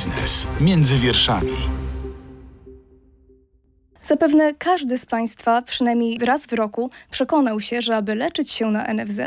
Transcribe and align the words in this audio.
Biznes 0.00 0.48
między 0.60 0.98
wierszami. 0.98 1.52
Zapewne 4.02 4.54
każdy 4.54 4.98
z 4.98 5.06
Państwa 5.06 5.62
przynajmniej 5.62 6.18
raz 6.18 6.46
w 6.46 6.52
roku 6.52 6.90
przekonał 7.10 7.60
się, 7.60 7.82
że 7.82 7.96
aby 7.96 8.14
leczyć 8.14 8.50
się 8.50 8.66
na 8.66 8.94
NFZ, 8.94 9.20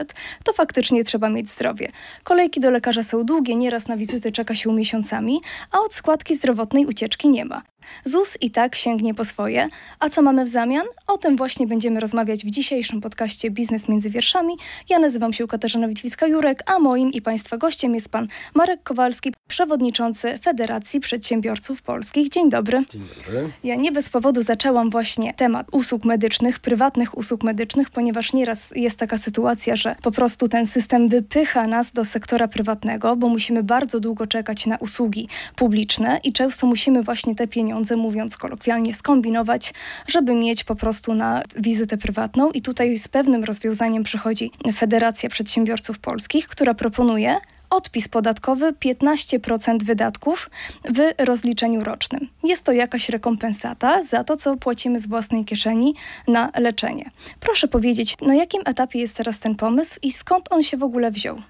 to 0.44 0.54
faktycznie 0.54 1.04
trzeba 1.04 1.30
mieć 1.30 1.50
zdrowie. 1.50 1.92
Kolejki 2.24 2.60
do 2.60 2.72
lekarza 2.72 3.04
są 3.04 3.24
długie, 3.24 3.56
nieraz 3.56 3.88
na 3.88 3.98
wizyty 3.98 4.32
czeka 4.32 4.56
się 4.56 4.74
miesiącami, 4.74 5.42
a 5.72 5.80
od 5.80 5.94
składki 5.94 6.36
zdrowotnej 6.36 6.86
ucieczki 6.86 7.30
nie 7.30 7.46
ma. 7.46 7.62
ZUS 8.06 8.38
i 8.42 8.52
tak 8.52 8.76
sięgnie 8.76 9.14
po 9.14 9.26
swoje. 9.26 9.68
A 10.00 10.10
co 10.10 10.22
mamy 10.22 10.46
w 10.46 10.48
zamian? 10.48 10.86
O 11.08 11.18
tym 11.18 11.36
właśnie 11.36 11.68
będziemy 11.68 12.00
rozmawiać 12.00 12.46
w 12.46 12.50
dzisiejszym 12.50 13.02
podcaście 13.02 13.52
Biznes 13.52 13.90
między 13.90 14.10
wierszami. 14.10 14.54
Ja 14.90 15.00
nazywam 15.00 15.34
się 15.34 15.48
Katarzyna 15.48 15.88
Witwiska-Jurek, 15.88 16.56
a 16.66 16.80
moim 16.80 17.12
i 17.12 17.22
Państwa 17.22 17.58
gościem 17.58 17.96
jest 17.96 18.10
Pan 18.10 18.28
Marek 18.54 18.84
Kowalski, 18.84 19.34
przewodniczący 19.48 20.40
Federacji 20.40 21.00
Przedsiębiorców 21.00 21.82
Polskich. 21.82 22.30
Dzień 22.30 22.50
dobry. 22.50 22.84
Dzień 22.90 23.02
dobry. 23.18 23.50
Ja 23.64 23.76
nie 23.76 23.92
bez 23.92 24.10
powodu 24.10 24.42
zaczęłam 24.42 24.90
właśnie 24.90 25.34
temat 25.34 25.68
usług 25.72 26.06
medycznych, 26.06 26.60
prywatnych 26.60 27.18
usług 27.18 27.44
medycznych, 27.44 27.90
ponieważ 27.90 28.34
nieraz 28.34 28.74
jest 28.76 29.00
taka 29.00 29.18
sytuacja, 29.18 29.76
że 29.76 29.96
po 30.04 30.12
prostu 30.12 30.48
ten 30.48 30.66
system 30.68 31.10
wypycha 31.10 31.68
nas 31.68 31.92
do 31.92 32.06
sektora 32.06 32.48
prywatnego, 32.48 33.16
bo 33.16 33.30
musimy 33.30 33.64
bardzo 33.64 34.00
długo 34.00 34.28
czekać 34.28 34.66
na 34.66 34.78
usługi 34.78 35.28
publiczne 35.56 36.20
i 36.24 36.34
często 36.34 36.68
musimy 36.68 37.04
właśnie 37.04 37.36
te 37.36 37.48
pieniądze 37.48 37.73
pieniądze, 37.74 37.96
mówiąc 37.96 38.38
kolokwialnie, 38.38 38.94
skombinować, 38.94 39.74
żeby 40.08 40.34
mieć 40.34 40.64
po 40.64 40.76
prostu 40.76 41.14
na 41.14 41.42
wizytę 41.56 41.98
prywatną. 41.98 42.52
I 42.52 42.62
tutaj 42.62 42.98
z 42.98 43.08
pewnym 43.08 43.44
rozwiązaniem 43.44 44.04
przychodzi 44.04 44.52
Federacja 44.76 45.30
Przedsiębiorców 45.30 46.00
Polskich, 46.00 46.48
która 46.48 46.74
proponuje 46.74 47.38
odpis 47.70 48.08
podatkowy 48.08 48.74
15% 48.74 49.84
wydatków 49.84 50.50
w 50.90 51.26
rozliczeniu 51.26 51.84
rocznym. 51.84 52.28
Jest 52.44 52.64
to 52.64 52.72
jakaś 52.72 53.10
rekompensata 53.10 54.04
za 54.04 54.24
to, 54.24 54.38
co 54.38 54.58
płacimy 54.58 55.00
z 55.00 55.08
własnej 55.08 55.46
kieszeni 55.46 55.96
na 56.28 56.52
leczenie. 56.60 57.12
Proszę 57.40 57.68
powiedzieć, 57.68 58.16
na 58.22 58.36
jakim 58.36 58.62
etapie 58.66 59.00
jest 59.00 59.16
teraz 59.16 59.40
ten 59.40 59.56
pomysł 59.56 60.00
i 60.02 60.12
skąd 60.12 60.52
on 60.52 60.64
się 60.64 60.78
w 60.78 60.84
ogóle 60.84 61.12
wziął? 61.12 61.42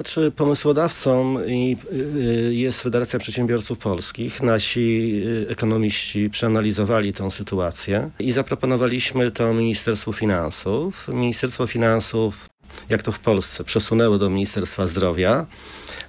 Znaczy 0.00 0.32
pomysłodawcą 0.36 1.38
y, 1.38 2.54
jest 2.54 2.82
Federacja 2.82 3.18
Przedsiębiorców 3.18 3.78
Polskich. 3.78 4.42
Nasi 4.42 5.12
y, 5.26 5.46
ekonomiści 5.48 6.30
przeanalizowali 6.30 7.12
tę 7.12 7.30
sytuację 7.30 8.10
i 8.18 8.32
zaproponowaliśmy 8.32 9.30
to 9.30 9.54
Ministerstwu 9.54 10.12
Finansów. 10.12 11.08
Ministerstwo 11.08 11.66
Finansów, 11.66 12.48
jak 12.88 13.02
to 13.02 13.12
w 13.12 13.18
Polsce, 13.18 13.64
przesunęło 13.64 14.18
do 14.18 14.30
Ministerstwa 14.30 14.86
Zdrowia. 14.86 15.46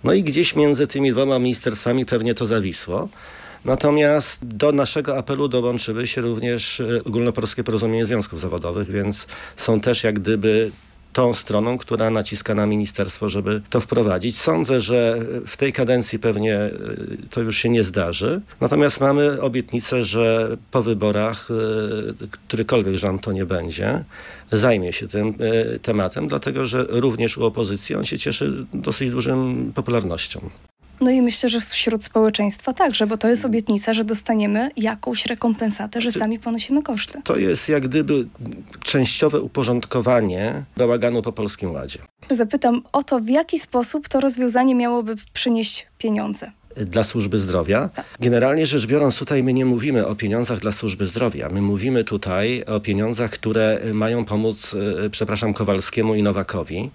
No 0.03 0.13
i 0.13 0.23
gdzieś 0.23 0.55
między 0.55 0.87
tymi 0.87 1.11
dwoma 1.11 1.39
ministerstwami 1.39 2.05
pewnie 2.05 2.33
to 2.33 2.45
zawisło. 2.45 3.09
Natomiast 3.65 4.45
do 4.45 4.71
naszego 4.71 5.17
apelu 5.17 5.47
dołączyły 5.47 6.07
się 6.07 6.21
również 6.21 6.79
y, 6.79 7.01
Ogólnopolskie 7.05 7.63
Porozumienie 7.63 8.05
Związków 8.05 8.39
Zawodowych, 8.39 8.91
więc 8.91 9.27
są 9.55 9.79
też 9.79 10.03
jak 10.03 10.19
gdyby 10.19 10.71
tą 11.13 11.33
stroną, 11.33 11.77
która 11.77 12.09
naciska 12.09 12.55
na 12.55 12.65
ministerstwo, 12.65 13.29
żeby 13.29 13.61
to 13.69 13.81
wprowadzić. 13.81 14.39
Sądzę, 14.39 14.81
że 14.81 15.19
w 15.47 15.57
tej 15.57 15.73
kadencji 15.73 16.19
pewnie 16.19 16.55
e, 16.55 16.71
to 17.29 17.41
już 17.41 17.57
się 17.57 17.69
nie 17.69 17.83
zdarzy. 17.83 18.41
Natomiast 18.61 19.01
mamy 19.01 19.41
obietnicę, 19.41 20.03
że 20.03 20.57
po 20.71 20.83
wyborach, 20.83 21.47
e, 21.51 22.27
którykolwiek 22.31 22.95
rząd 22.95 23.21
to 23.21 23.31
nie 23.31 23.45
będzie, 23.45 24.03
zajmie 24.51 24.93
się 24.93 25.07
tym 25.07 25.33
e, 25.39 25.79
tematem, 25.79 26.27
dlatego 26.27 26.65
że 26.65 26.85
również 26.89 27.37
u 27.37 27.45
opozycji 27.45 27.95
on 27.95 28.05
się 28.05 28.17
cieszy 28.17 28.65
dosyć 28.73 29.11
dużą 29.11 29.55
popularnością. 29.75 30.49
No 31.01 31.11
i 31.11 31.21
myślę, 31.21 31.49
że 31.49 31.61
wśród 31.61 32.03
społeczeństwa 32.03 32.73
także, 32.73 33.07
bo 33.07 33.17
to 33.17 33.27
jest 33.27 33.45
obietnica, 33.45 33.93
że 33.93 34.03
dostaniemy 34.03 34.69
jakąś 34.77 35.25
rekompensatę, 35.25 36.01
że 36.01 36.11
sami 36.11 36.39
ponosimy 36.39 36.83
koszty. 36.83 37.21
To 37.23 37.37
jest 37.37 37.69
jak 37.69 37.87
gdyby 37.87 38.27
częściowe 38.83 39.41
uporządkowanie 39.41 40.63
bałaganu 40.77 41.21
po 41.21 41.31
Polskim 41.31 41.71
Ładzie. 41.71 41.99
Zapytam 42.29 42.81
o 42.91 43.03
to, 43.03 43.19
w 43.19 43.29
jaki 43.29 43.59
sposób 43.59 44.07
to 44.07 44.19
rozwiązanie 44.19 44.75
miałoby 44.75 45.15
przynieść 45.33 45.87
pieniądze 45.97 46.51
dla 46.75 47.03
służby 47.03 47.39
zdrowia. 47.39 47.89
Tak. 47.89 48.05
Generalnie 48.19 48.65
rzecz 48.65 48.85
biorąc, 48.85 49.17
tutaj 49.17 49.43
my 49.43 49.53
nie 49.53 49.65
mówimy 49.65 50.07
o 50.07 50.15
pieniądzach 50.15 50.59
dla 50.59 50.71
służby 50.71 51.07
zdrowia. 51.07 51.49
My 51.49 51.61
mówimy 51.61 52.03
tutaj 52.03 52.63
o 52.63 52.79
pieniądzach, 52.79 53.31
które 53.31 53.79
mają 53.93 54.25
pomóc, 54.25 54.75
e, 55.05 55.09
przepraszam, 55.09 55.53
Kowalskiemu 55.53 56.15
i 56.15 56.23
Nowakowi 56.23 56.89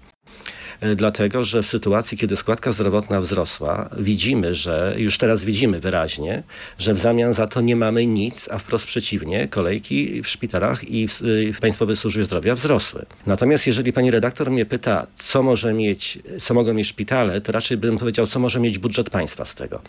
dlatego 0.96 1.44
że 1.44 1.62
w 1.62 1.66
sytuacji, 1.66 2.18
kiedy 2.18 2.36
składka 2.36 2.72
zdrowotna 2.72 3.20
wzrosła, 3.20 3.88
widzimy, 3.98 4.54
że 4.54 4.94
już 4.98 5.18
teraz 5.18 5.44
widzimy 5.44 5.80
wyraźnie, 5.80 6.42
że 6.78 6.94
w 6.94 7.00
zamian 7.00 7.34
za 7.34 7.46
to 7.46 7.60
nie 7.60 7.76
mamy 7.76 8.06
nic, 8.06 8.48
a 8.50 8.58
wprost 8.58 8.86
przeciwnie, 8.86 9.48
kolejki 9.48 10.22
w 10.22 10.28
szpitalach 10.28 10.90
i 10.90 11.08
w, 11.08 11.20
w 11.54 11.60
Państwowej 11.60 11.96
Służbie 11.96 12.24
Zdrowia 12.24 12.54
wzrosły. 12.54 13.06
Natomiast 13.26 13.66
jeżeli 13.66 13.92
pani 13.92 14.10
redaktor 14.10 14.50
mnie 14.50 14.66
pyta, 14.66 15.06
co 15.14 15.42
może 15.42 15.72
mieć, 15.72 16.18
co 16.38 16.54
mogą 16.54 16.74
mieć 16.74 16.86
szpitale, 16.86 17.40
to 17.40 17.52
raczej 17.52 17.76
bym 17.76 17.98
powiedział, 17.98 18.26
co 18.26 18.38
może 18.38 18.60
mieć 18.60 18.78
budżet 18.78 19.10
państwa 19.10 19.44
z 19.44 19.54
tego. 19.54 19.82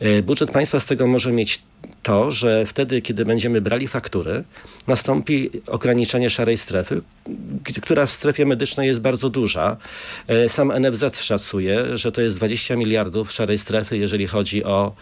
E, 0.00 0.22
budżet 0.22 0.50
państwa 0.50 0.80
z 0.80 0.84
tego 0.84 1.06
może 1.06 1.32
mieć 1.32 1.62
to, 2.02 2.30
że 2.30 2.66
wtedy, 2.66 3.02
kiedy 3.02 3.24
będziemy 3.24 3.60
brali 3.60 3.88
faktury, 3.88 4.44
nastąpi 4.86 5.50
ograniczenie 5.66 6.30
szarej 6.30 6.58
strefy, 6.58 7.02
która 7.82 8.06
w 8.06 8.10
strefie 8.10 8.46
medycznej 8.46 8.88
jest 8.88 9.00
bardzo 9.00 9.30
duża. 9.30 9.76
E, 10.28 10.48
sam 10.48 10.72
NFZ 10.80 11.20
szacuje, 11.22 11.98
że 11.98 12.12
to 12.12 12.20
jest 12.20 12.36
20 12.36 12.76
miliardów 12.76 13.32
szarej 13.32 13.58
strefy, 13.58 13.98
jeżeli 13.98 14.26
chodzi 14.26 14.64
o, 14.64 14.92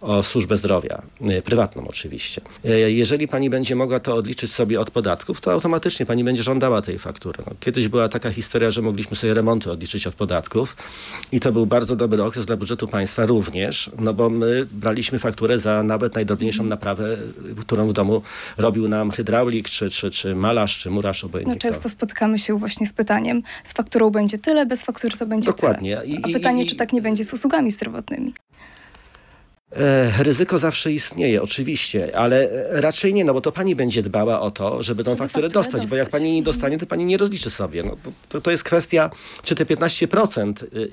o 0.00 0.22
służbę 0.22 0.56
zdrowia, 0.56 1.02
e, 1.20 1.42
prywatną 1.42 1.88
oczywiście. 1.88 2.40
Jeżeli 2.86 3.28
pani 3.28 3.50
będzie 3.50 3.76
mogła 3.76 4.00
to 4.00 4.14
odliczyć 4.14 4.52
sobie 4.52 4.80
od 4.80 4.90
podatków, 4.90 5.40
to 5.40 5.52
automatycznie 5.52 6.06
pani 6.06 6.24
będzie 6.24 6.42
żądała 6.42 6.82
tej 6.82 6.98
faktury. 6.98 7.42
No, 7.46 7.52
kiedyś 7.60 7.88
była 7.88 8.08
taka 8.08 8.30
historia, 8.30 8.70
że 8.70 8.82
mogliśmy 8.82 9.16
sobie 9.16 9.34
remonty 9.34 9.70
odliczyć 9.70 10.06
od 10.06 10.14
podatków 10.14 10.76
i 11.32 11.40
to 11.40 11.52
był 11.52 11.66
bardzo 11.66 11.96
dobry 11.96 12.22
okres 12.22 12.46
dla 12.46 12.56
budżetu 12.56 12.88
państwa 12.88 13.26
również, 13.26 13.90
no 13.98 14.14
bo 14.14 14.30
my 14.30 14.44
my 14.44 14.66
braliśmy 14.72 15.18
fakturę 15.18 15.58
za 15.58 15.82
nawet 15.82 16.14
najdrobniejszą 16.44 16.64
naprawę, 16.64 17.16
którą 17.60 17.88
w 17.88 17.92
domu 17.92 18.22
robił 18.58 18.88
nam 18.88 19.10
hydraulik, 19.10 19.68
czy, 19.68 19.90
czy, 19.90 20.10
czy 20.10 20.34
malarz, 20.34 20.78
czy 20.78 20.90
murarz, 20.90 21.24
obojętnie 21.24 21.54
No 21.54 21.60
często 21.60 21.88
spotykamy 21.88 22.38
się 22.38 22.58
właśnie 22.58 22.86
z 22.86 22.92
pytaniem, 22.92 23.42
z 23.64 23.72
fakturą 23.72 24.10
będzie 24.10 24.38
tyle, 24.38 24.66
bez 24.66 24.82
faktury 24.82 25.16
to 25.16 25.26
będzie 25.26 25.50
Dokładnie. 25.50 25.96
tyle. 25.96 26.18
A 26.22 26.28
pytanie, 26.28 26.62
I, 26.62 26.66
i, 26.66 26.68
czy 26.68 26.76
tak 26.76 26.92
nie 26.92 27.02
będzie 27.02 27.24
z 27.24 27.32
usługami 27.32 27.70
zdrowotnymi? 27.70 28.34
E, 29.76 30.22
ryzyko 30.22 30.58
zawsze 30.58 30.92
istnieje, 30.92 31.42
oczywiście, 31.42 32.16
ale 32.18 32.48
raczej 32.70 33.14
nie, 33.14 33.24
no 33.24 33.34
bo 33.34 33.40
to 33.40 33.52
pani 33.52 33.74
będzie 33.74 34.02
dbała 34.02 34.40
o 34.40 34.50
to, 34.50 34.82
żeby 34.82 35.04
tą 35.04 35.10
żeby 35.10 35.18
fakturę 35.18 35.48
dostać, 35.48 35.72
dostać, 35.72 35.90
bo 35.90 35.96
jak 35.96 36.08
pani 36.08 36.32
nie 36.32 36.42
dostanie, 36.42 36.78
to 36.78 36.86
pani 36.86 37.04
nie 37.04 37.16
rozliczy 37.16 37.50
sobie. 37.50 37.82
No, 37.82 37.96
to, 38.28 38.40
to 38.40 38.50
jest 38.50 38.64
kwestia, 38.64 39.10
czy 39.42 39.54
te 39.54 39.64
15% 39.64 40.62
y, 40.62 40.90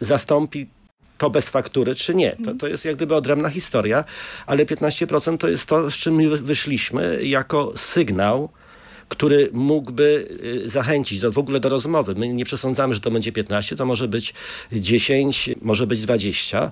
zastąpi 0.00 0.66
to 1.20 1.30
bez 1.30 1.50
faktury, 1.50 1.94
czy 1.94 2.14
nie. 2.14 2.36
To, 2.44 2.54
to 2.54 2.68
jest 2.68 2.84
jak 2.84 2.96
gdyby 2.96 3.14
odrębna 3.14 3.48
historia, 3.48 4.04
ale 4.46 4.64
15% 4.64 5.38
to 5.38 5.48
jest 5.48 5.66
to, 5.66 5.90
z 5.90 5.94
czym 5.94 6.14
my 6.14 6.28
wyszliśmy 6.38 7.24
jako 7.24 7.72
sygnał, 7.76 8.48
który 9.08 9.50
mógłby 9.52 10.28
y, 10.64 10.68
zachęcić 10.68 11.20
do, 11.20 11.32
w 11.32 11.38
ogóle 11.38 11.60
do 11.60 11.68
rozmowy. 11.68 12.14
My 12.14 12.28
nie 12.28 12.44
przesądzamy, 12.44 12.94
że 12.94 13.00
to 13.00 13.10
będzie 13.10 13.32
15, 13.32 13.76
to 13.76 13.86
może 13.86 14.08
być 14.08 14.34
10, 14.72 15.50
może 15.62 15.86
być 15.86 16.00
20. 16.02 16.70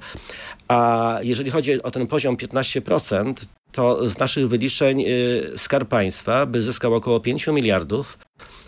A 0.68 1.18
jeżeli 1.22 1.50
chodzi 1.50 1.82
o 1.82 1.90
ten 1.90 2.06
poziom 2.06 2.36
15%, 2.36 3.34
to 3.72 4.08
z 4.08 4.18
naszych 4.18 4.48
wyliczeń 4.48 5.04
y, 5.08 5.52
Skarb 5.56 5.88
Państwa 5.88 6.46
by 6.46 6.62
zyskał 6.62 6.94
około 6.94 7.20
5 7.20 7.46
miliardów, 7.46 8.18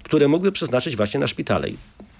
które 0.02 0.28
mógłby 0.28 0.52
przeznaczyć 0.52 0.96
właśnie 0.96 1.20
na 1.20 1.26
szpitale. 1.26 1.68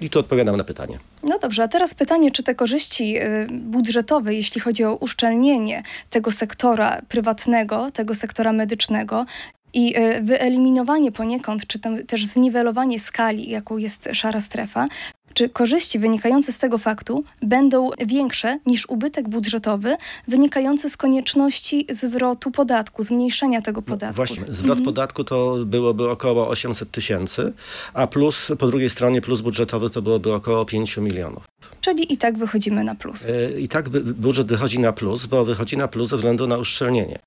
I 0.01 0.11
tu 0.11 0.19
odpowiadam 0.19 0.57
na 0.57 0.65
pytanie. 0.65 0.99
No 1.23 1.39
dobrze, 1.39 1.63
a 1.63 1.69
teraz 1.69 1.95
pytanie, 1.95 2.31
czy 2.31 2.43
te 2.43 2.55
korzyści 2.55 3.19
y, 3.19 3.47
budżetowe, 3.51 4.35
jeśli 4.35 4.61
chodzi 4.61 4.85
o 4.85 4.95
uszczelnienie 4.95 5.83
tego 6.11 6.31
sektora 6.31 7.03
prywatnego, 7.09 7.91
tego 7.91 8.15
sektora 8.15 8.53
medycznego, 8.53 9.27
i 9.75 9.99
y, 9.99 10.23
wyeliminowanie 10.23 11.13
poniekąd, 11.13 11.67
czy 11.67 11.79
też 12.07 12.27
zniwelowanie 12.27 13.01
skali, 13.01 13.51
jaką 13.51 13.77
jest 13.77 14.09
szara 14.13 14.41
strefa, 14.41 14.87
czy 15.35 15.49
korzyści 15.49 15.99
wynikające 15.99 16.53
z 16.53 16.59
tego 16.59 16.79
faktu 16.79 17.25
będą 17.43 17.91
większe 18.07 18.59
niż 18.67 18.89
ubytek 18.89 19.29
budżetowy 19.29 19.97
wynikający 20.29 20.91
z 20.91 20.97
konieczności 20.97 21.87
zwrotu 21.91 22.51
podatku, 22.51 23.03
zmniejszenia 23.03 23.63
tego 23.63 23.81
no 23.81 23.87
podatku? 23.87 24.23
No 24.23 24.27
właśnie, 24.27 24.55
zwrot 24.55 24.79
mhm. 24.79 24.85
podatku 24.85 25.25
to 25.25 25.57
byłoby 25.67 26.11
około 26.11 26.49
800 26.49 26.91
tysięcy, 26.91 27.53
a 27.95 28.07
plus 28.07 28.53
po 28.59 28.67
drugiej 28.67 28.91
stronie 28.91 29.21
plus 29.21 29.41
budżetowy 29.41 29.91
to 29.91 30.03
byłoby 30.03 30.35
około 30.35 30.65
5 30.65 30.97
milionów. 30.97 31.50
Czyli 31.81 32.13
i 32.13 32.17
tak 32.17 32.39
wychodzimy 32.39 32.85
na 32.85 32.95
plus. 32.95 33.29
E, 33.29 33.61
I 33.61 33.69
tak 33.69 33.89
budżet 33.89 34.47
wychodzi 34.47 34.79
na 34.79 34.93
plus, 34.93 35.27
bo 35.27 35.45
wychodzi 35.45 35.77
na 35.77 35.89
plus 35.89 36.09
ze 36.09 36.17
względu 36.17 36.47
na 36.47 36.59
uszczelnienie. 36.59 37.19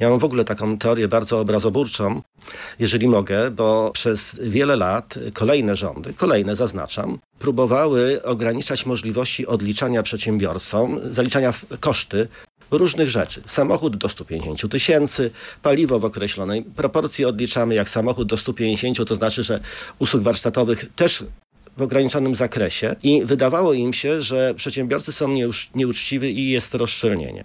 Ja 0.00 0.10
mam 0.10 0.18
w 0.18 0.24
ogóle 0.24 0.44
taką 0.44 0.78
teorię 0.78 1.08
bardzo 1.08 1.40
obrazoburczą, 1.40 2.22
jeżeli 2.78 3.08
mogę, 3.08 3.50
bo 3.50 3.90
przez 3.94 4.38
wiele 4.42 4.76
lat 4.76 5.18
kolejne 5.34 5.76
rządy, 5.76 6.12
kolejne 6.12 6.56
zaznaczam, 6.56 7.18
próbowały 7.38 8.22
ograniczać 8.22 8.86
możliwości 8.86 9.46
odliczania 9.46 10.02
przedsiębiorcom, 10.02 11.00
zaliczania 11.10 11.54
koszty 11.80 12.28
różnych 12.70 13.10
rzeczy. 13.10 13.42
Samochód 13.46 13.96
do 13.96 14.08
150 14.08 14.70
tysięcy, 14.70 15.30
paliwo 15.62 15.98
w 15.98 16.04
określonej 16.04 16.62
proporcji 16.62 17.24
odliczamy. 17.24 17.74
Jak 17.74 17.88
samochód 17.88 18.28
do 18.28 18.36
150, 18.36 19.08
to 19.08 19.14
znaczy, 19.14 19.42
że 19.42 19.60
usług 19.98 20.22
warsztatowych 20.22 20.84
też 20.96 21.24
w 21.76 21.82
ograniczonym 21.82 22.34
zakresie 22.34 22.96
i 23.02 23.24
wydawało 23.24 23.72
im 23.72 23.92
się, 23.92 24.22
że 24.22 24.54
przedsiębiorcy 24.54 25.12
są 25.12 25.28
nieuczciwi 25.74 26.38
i 26.38 26.50
jest 26.50 26.74
rozszczelnienie. 26.74 27.44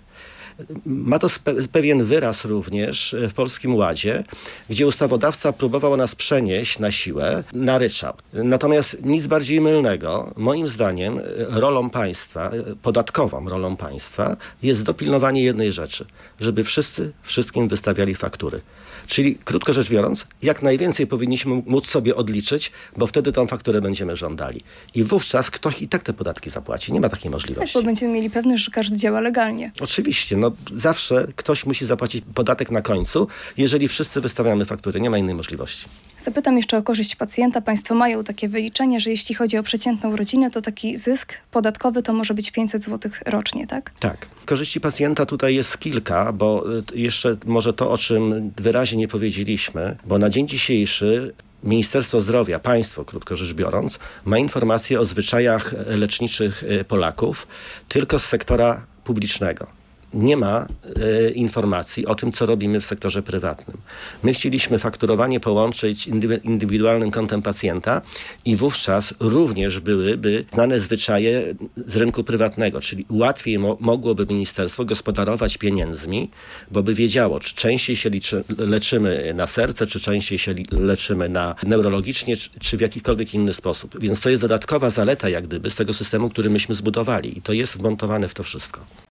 Ma 0.85 1.19
to 1.19 1.27
pewien 1.71 2.03
wyraz 2.03 2.45
również 2.45 3.15
w 3.29 3.33
Polskim 3.33 3.75
Ładzie, 3.75 4.23
gdzie 4.69 4.87
ustawodawca 4.87 5.53
próbował 5.53 5.97
nas 5.97 6.15
przenieść 6.15 6.79
na 6.79 6.91
siłę 6.91 7.43
na 7.53 7.77
ryczałt. 7.77 8.23
Natomiast 8.33 8.97
nic 9.03 9.27
bardziej 9.27 9.61
mylnego, 9.61 10.33
moim 10.37 10.67
zdaniem, 10.67 11.19
rolą 11.49 11.89
państwa, 11.89 12.51
podatkową 12.81 13.49
rolą 13.49 13.75
państwa 13.75 14.37
jest 14.63 14.83
dopilnowanie 14.83 15.43
jednej 15.43 15.71
rzeczy, 15.71 16.05
żeby 16.39 16.63
wszyscy 16.63 17.11
wszystkim 17.23 17.67
wystawiali 17.67 18.15
faktury. 18.15 18.61
Czyli 19.07 19.35
krótko 19.35 19.73
rzecz 19.73 19.89
biorąc, 19.89 20.27
jak 20.41 20.61
najwięcej 20.63 21.07
powinniśmy 21.07 21.61
móc 21.65 21.87
sobie 21.87 22.15
odliczyć, 22.15 22.71
bo 22.97 23.07
wtedy 23.07 23.31
tą 23.31 23.47
fakturę 23.47 23.81
będziemy 23.81 24.15
żądali. 24.15 24.61
I 24.95 25.03
wówczas 25.03 25.51
ktoś 25.51 25.81
i 25.81 25.87
tak 25.87 26.03
te 26.03 26.13
podatki 26.13 26.49
zapłaci. 26.49 26.93
Nie 26.93 27.01
ma 27.01 27.09
takiej 27.09 27.31
możliwości. 27.31 27.73
Tak, 27.73 27.83
bo 27.83 27.85
będziemy 27.85 28.13
mieli 28.13 28.29
pewność, 28.29 28.63
że 28.63 28.71
każdy 28.71 28.97
działa 28.97 29.21
legalnie. 29.21 29.71
Oczywiście. 29.81 30.37
No, 30.37 30.51
zawsze 30.75 31.27
ktoś 31.35 31.65
musi 31.65 31.85
zapłacić 31.85 32.23
podatek 32.33 32.71
na 32.71 32.81
końcu, 32.81 33.27
jeżeli 33.57 33.87
wszyscy 33.87 34.21
wystawiamy 34.21 34.65
faktury. 34.65 35.01
Nie 35.01 35.09
ma 35.09 35.17
innej 35.17 35.35
możliwości. 35.35 35.85
Zapytam 36.19 36.57
jeszcze 36.57 36.77
o 36.77 36.83
korzyść 36.83 37.15
pacjenta. 37.15 37.61
Państwo 37.61 37.95
mają 37.95 38.23
takie 38.23 38.49
wyliczenie, 38.49 38.99
że 38.99 39.09
jeśli 39.09 39.35
chodzi 39.35 39.57
o 39.57 39.63
przeciętną 39.63 40.15
rodzinę, 40.15 40.51
to 40.51 40.61
taki 40.61 40.97
zysk 40.97 41.33
podatkowy 41.51 42.01
to 42.01 42.13
może 42.13 42.33
być 42.33 42.51
500 42.51 42.83
zł 42.83 43.11
rocznie, 43.25 43.67
tak? 43.67 43.91
Tak. 43.99 44.27
Korzyści 44.45 44.81
pacjenta 44.81 45.25
tutaj 45.25 45.55
jest 45.55 45.77
kilka, 45.77 46.33
bo 46.33 46.73
y, 46.77 46.99
jeszcze 46.99 47.35
może 47.45 47.73
to, 47.73 47.91
o 47.91 47.97
czym 47.97 48.51
wyraźnie 48.57 48.97
nie 48.97 49.07
powiedzieliśmy, 49.07 49.97
bo 50.05 50.17
na 50.17 50.29
dzień 50.29 50.47
dzisiejszy 50.47 51.33
Ministerstwo 51.63 52.21
Zdrowia, 52.21 52.59
państwo, 52.59 53.05
krótko 53.05 53.35
rzecz 53.35 53.53
biorąc, 53.53 53.99
ma 54.25 54.37
informacje 54.37 54.99
o 54.99 55.05
zwyczajach 55.05 55.73
leczniczych 55.87 56.63
y, 56.63 56.83
Polaków 56.83 57.47
tylko 57.87 58.19
z 58.19 58.25
sektora 58.25 58.85
publicznego 59.03 59.67
nie 60.13 60.37
ma 60.37 60.67
e, 61.01 61.29
informacji 61.29 62.05
o 62.05 62.15
tym, 62.15 62.31
co 62.31 62.45
robimy 62.45 62.79
w 62.79 62.85
sektorze 62.85 63.23
prywatnym. 63.23 63.77
My 64.23 64.33
chcieliśmy 64.33 64.79
fakturowanie 64.79 65.39
połączyć 65.39 66.07
indywidualnym 66.43 67.11
kontem 67.11 67.41
pacjenta 67.41 68.01
i 68.45 68.55
wówczas 68.55 69.13
również 69.19 69.79
byłyby 69.79 70.45
znane 70.53 70.79
zwyczaje 70.79 71.55
z 71.85 71.95
rynku 71.95 72.23
prywatnego, 72.23 72.81
czyli 72.81 73.05
łatwiej 73.09 73.59
mo 73.59 73.77
mogłoby 73.79 74.25
ministerstwo 74.25 74.85
gospodarować 74.85 75.57
pieniędzmi, 75.57 76.29
bo 76.71 76.83
by 76.83 76.93
wiedziało, 76.93 77.39
czy 77.39 77.55
częściej 77.55 77.95
się 77.95 78.09
leczymy 78.57 79.33
na 79.33 79.47
serce, 79.47 79.87
czy 79.87 79.99
częściej 79.99 80.39
się 80.39 80.55
leczymy 80.71 81.29
na 81.29 81.55
neurologicznie, 81.63 82.37
czy, 82.37 82.49
czy 82.59 82.77
w 82.77 82.81
jakikolwiek 82.81 83.33
inny 83.33 83.53
sposób. 83.53 83.99
Więc 83.99 84.21
to 84.21 84.29
jest 84.29 84.41
dodatkowa 84.41 84.89
zaleta 84.89 85.29
jak 85.29 85.47
gdyby 85.47 85.69
z 85.69 85.75
tego 85.75 85.93
systemu, 85.93 86.29
który 86.29 86.49
myśmy 86.49 86.75
zbudowali 86.75 87.37
i 87.37 87.41
to 87.41 87.53
jest 87.53 87.77
wmontowane 87.77 88.29
w 88.29 88.33
to 88.33 88.43
wszystko. 88.43 89.06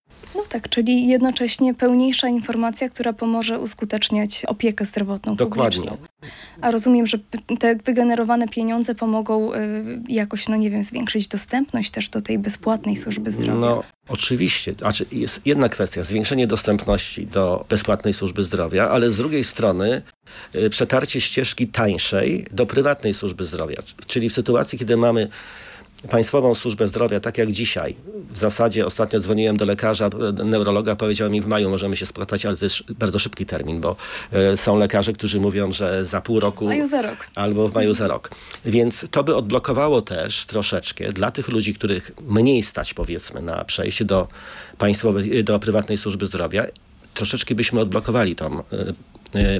Tak, 0.48 0.68
czyli 0.68 1.08
jednocześnie 1.08 1.74
pełniejsza 1.74 2.28
informacja, 2.28 2.88
która 2.88 3.12
pomoże 3.12 3.58
uskuteczniać 3.58 4.44
opiekę 4.44 4.84
zdrowotną 4.84 5.36
Dokładnie. 5.36 5.80
publiczną. 5.80 6.06
A 6.60 6.70
rozumiem, 6.70 7.06
że 7.06 7.18
te 7.58 7.76
wygenerowane 7.76 8.48
pieniądze 8.48 8.94
pomogą 8.94 9.54
y, 9.54 9.58
jakoś, 10.08 10.48
no 10.48 10.56
nie 10.56 10.70
wiem, 10.70 10.84
zwiększyć 10.84 11.28
dostępność 11.28 11.90
też 11.90 12.08
do 12.08 12.20
tej 12.20 12.38
bezpłatnej 12.38 12.96
służby 12.96 13.30
zdrowia. 13.30 13.54
No 13.54 13.82
oczywiście. 14.08 14.74
Znaczy 14.74 15.06
jest 15.12 15.40
jedna 15.44 15.68
kwestia, 15.68 16.04
zwiększenie 16.04 16.46
dostępności 16.46 17.26
do 17.26 17.64
bezpłatnej 17.68 18.14
służby 18.14 18.44
zdrowia, 18.44 18.88
ale 18.90 19.10
z 19.10 19.16
drugiej 19.16 19.44
strony 19.44 20.02
y, 20.54 20.70
przetarcie 20.70 21.20
ścieżki 21.20 21.68
tańszej 21.68 22.46
do 22.50 22.66
prywatnej 22.66 23.14
służby 23.14 23.44
zdrowia. 23.44 23.76
Czyli 24.06 24.28
w 24.30 24.32
sytuacji, 24.32 24.78
kiedy 24.78 24.96
mamy 24.96 25.28
Państwową 26.10 26.54
Służbę 26.54 26.88
Zdrowia, 26.88 27.20
tak 27.20 27.38
jak 27.38 27.52
dzisiaj. 27.52 27.94
W 28.30 28.38
zasadzie 28.38 28.86
ostatnio 28.86 29.20
dzwoniłem 29.20 29.56
do 29.56 29.64
lekarza, 29.64 30.10
neurologa, 30.44 30.96
powiedział 30.96 31.30
mi 31.30 31.40
w 31.40 31.46
maju 31.46 31.70
możemy 31.70 31.96
się 31.96 32.06
spotkać, 32.06 32.46
ale 32.46 32.56
to 32.56 32.64
jest 32.64 32.92
bardzo 32.92 33.18
szybki 33.18 33.46
termin, 33.46 33.80
bo 33.80 33.96
e, 34.32 34.56
są 34.56 34.78
lekarze, 34.78 35.12
którzy 35.12 35.40
mówią, 35.40 35.72
że 35.72 36.04
za 36.04 36.20
pół 36.20 36.40
roku... 36.40 36.64
W 36.64 36.68
maju 36.68 36.86
za 36.86 37.02
rok. 37.02 37.26
Albo 37.34 37.68
w 37.68 37.74
maju 37.74 37.94
za 37.94 38.06
rok. 38.06 38.30
Więc 38.64 39.06
to 39.10 39.24
by 39.24 39.36
odblokowało 39.36 40.02
też 40.02 40.46
troszeczkę 40.46 41.12
dla 41.12 41.30
tych 41.30 41.48
ludzi, 41.48 41.74
których 41.74 42.12
mniej 42.28 42.62
stać 42.62 42.94
powiedzmy 42.94 43.42
na 43.42 43.64
przejście 43.64 44.04
do 44.04 44.28
państwowej, 44.78 45.44
do 45.44 45.58
prywatnej 45.58 45.98
służby 45.98 46.26
zdrowia, 46.26 46.66
troszeczkę 47.14 47.54
byśmy 47.54 47.80
odblokowali 47.80 48.36
tą 48.36 48.46
E, 48.58 48.62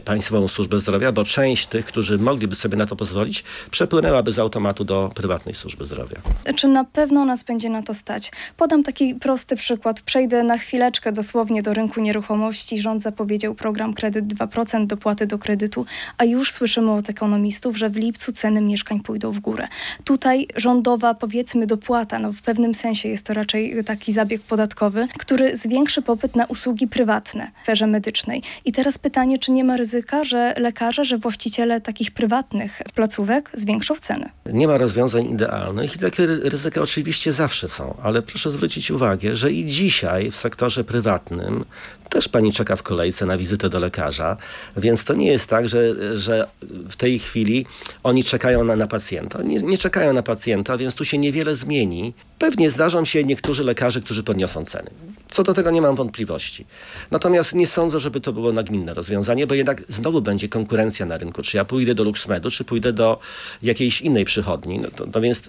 państwową 0.05 0.49
służbę 0.49 0.81
zdrowia, 0.81 1.13
bo 1.13 1.25
część 1.25 1.67
tych, 1.67 1.87
którzy 1.87 2.19
mogliby 2.19 2.57
sobie 2.57 2.77
na 2.77 2.87
to 2.87 2.97
pozwolić, 2.97 3.45
przepłynęłaby 3.71 4.33
z 4.33 4.39
automatu 4.39 4.85
do 4.85 5.11
prywatnej 5.15 5.55
służby 5.55 5.85
zdrowia. 5.85 6.17
Czy 6.57 6.69
na 6.69 6.85
pewno 6.85 7.25
nas 7.25 7.43
będzie 7.43 7.71
na 7.71 7.83
to 7.83 7.95
stać? 7.95 8.33
Podam 8.57 8.83
taki 8.83 9.15
prosty 9.15 9.57
przykład. 9.57 10.01
Przejdę 10.01 10.43
na 10.43 10.59
chwileczkę 10.59 11.13
dosłownie 11.13 11.63
do 11.63 11.75
rynku 11.75 12.01
nieruchomości. 12.01 12.81
Rząd 12.81 13.03
zapowiedział 13.03 13.55
program 13.55 13.95
kredyt 13.95 14.25
2% 14.25 14.87
dopłaty 14.87 15.27
do 15.27 15.39
kredytu, 15.39 15.87
a 16.19 16.25
już 16.25 16.53
słyszymy 16.53 16.93
od 16.93 17.11
ekonomistów, 17.11 17.79
że 17.79 17.91
w 17.91 17.97
lipcu 17.97 18.33
ceny 18.33 18.61
mieszkań 18.61 19.01
pójdą 19.01 19.33
w 19.33 19.39
górę. 19.39 19.69
Tutaj 20.05 20.49
rządowa, 20.57 21.15
powiedzmy, 21.15 21.67
dopłata, 21.67 22.19
no 22.19 22.33
w 22.33 22.43
pewnym 22.43 22.75
sensie 22.75 23.09
jest 23.09 23.27
to 23.27 23.35
raczej 23.35 23.85
taki 23.85 24.13
zabieg 24.13 24.43
podatkowy, 24.43 25.09
który 25.19 25.57
zwiększy 25.57 26.03
popyt 26.03 26.37
na 26.37 26.45
usługi 26.45 26.87
prywatne 26.87 27.51
w 27.61 27.63
sferze 27.63 27.87
medycznej. 27.87 28.43
I 28.65 28.73
teraz 28.73 28.99
pytanie, 28.99 29.39
czy 29.39 29.53
nie 29.53 29.65
ma 29.67 29.77
ryzyka, 29.77 30.25
że 30.25 30.55
lekarze, 30.57 31.05
że 31.05 31.19
właściciele 31.19 31.81
takich 31.81 32.11
prywatnych 32.11 32.83
placówek 32.95 33.51
zwiększą 33.55 33.95
ceny? 33.95 34.29
Nie 34.53 34.67
ma 34.67 34.79
rozwiązań 34.79 35.31
idealnych 35.31 35.97
i 35.97 35.99
takie 35.99 36.27
ryzyka 36.27 36.83
oczywiście 36.83 37.33
zawsze 37.33 37.69
są, 37.69 37.95
ale 38.03 38.23
proszę 38.23 38.51
zwrócić 38.51 38.91
uwagę, 38.91 39.37
że 39.37 39.53
i 39.53 39.67
dzisiaj 39.67 40.31
w 40.31 40.37
sektorze 40.37 40.85
prywatnym 40.85 41.65
też 42.09 42.29
pani 42.29 42.53
czeka 42.53 42.77
w 42.77 42.83
kolejce 42.83 43.27
na 43.27 43.39
wizytę 43.39 43.69
do 43.69 43.81
lekarza, 43.81 44.37
więc 44.77 45.05
to 45.05 45.15
nie 45.15 45.27
jest 45.27 45.47
tak, 45.47 45.69
że, 45.69 46.17
że 46.19 46.47
w 46.91 46.97
tej 46.97 47.19
chwili 47.19 47.67
oni 48.03 48.25
czekają 48.25 48.65
na, 48.65 48.77
na 48.77 48.87
pacjenta. 48.87 49.43
Nie, 49.43 49.63
nie 49.63 49.79
czekają 49.79 50.13
na 50.13 50.23
pacjenta, 50.23 50.77
więc 50.77 50.95
tu 50.95 51.05
się 51.05 51.19
niewiele 51.19 51.57
zmieni. 51.57 52.13
Pewnie 52.39 52.71
zdarzą 52.71 53.05
się 53.05 53.25
niektórzy 53.25 53.65
lekarze, 53.65 54.01
którzy 54.01 54.23
podniosą 54.23 54.65
ceny. 54.65 54.91
Co 55.29 55.43
do 55.43 55.55
tego 55.55 55.71
nie 55.71 55.83
mam 55.83 55.97
wątpliwości. 55.97 56.67
Natomiast 57.11 57.55
nie 57.55 57.67
sądzę, 57.67 58.01
żeby 58.01 58.21
to 58.21 58.33
było 58.33 58.53
nagminne 58.53 58.95
rozwiązanie, 58.95 59.47
bo 59.47 59.55
jednak 59.55 59.83
znowu 59.89 60.23
będzie 60.23 60.49
konkurencja 60.49 61.07
na 61.07 61.19
rynku. 61.19 61.43
Czy 61.43 61.57
ja 61.57 61.65
pójdę 61.65 61.95
do 61.95 62.05
LuxMedu, 62.05 62.51
czy 62.51 62.65
pójdę 62.65 62.93
do 62.93 63.19
jakiejś 63.63 64.01
innej 64.01 64.25
przychodni. 64.25 64.79
No 64.79 64.89
to, 64.97 65.07
to 65.07 65.21
więc 65.21 65.43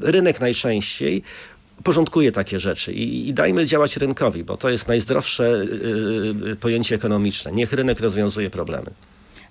rynek 0.00 0.40
najczęściej 0.40 1.22
porządkuje 1.84 2.32
takie 2.32 2.60
rzeczy 2.60 2.92
i, 2.92 3.28
i, 3.28 3.34
dajmy 3.34 3.66
działać 3.66 3.96
rynkowi, 3.96 4.44
bo 4.44 4.56
to 4.56 4.70
jest 4.70 4.88
najzdrowsze 4.88 5.64
yy, 6.44 6.56
pojęcie 6.56 6.94
ekonomiczne. 6.94 7.52
Niech 7.52 7.72
rynek 7.72 8.00
rozwiązuje 8.00 8.50
problemy. 8.50 8.90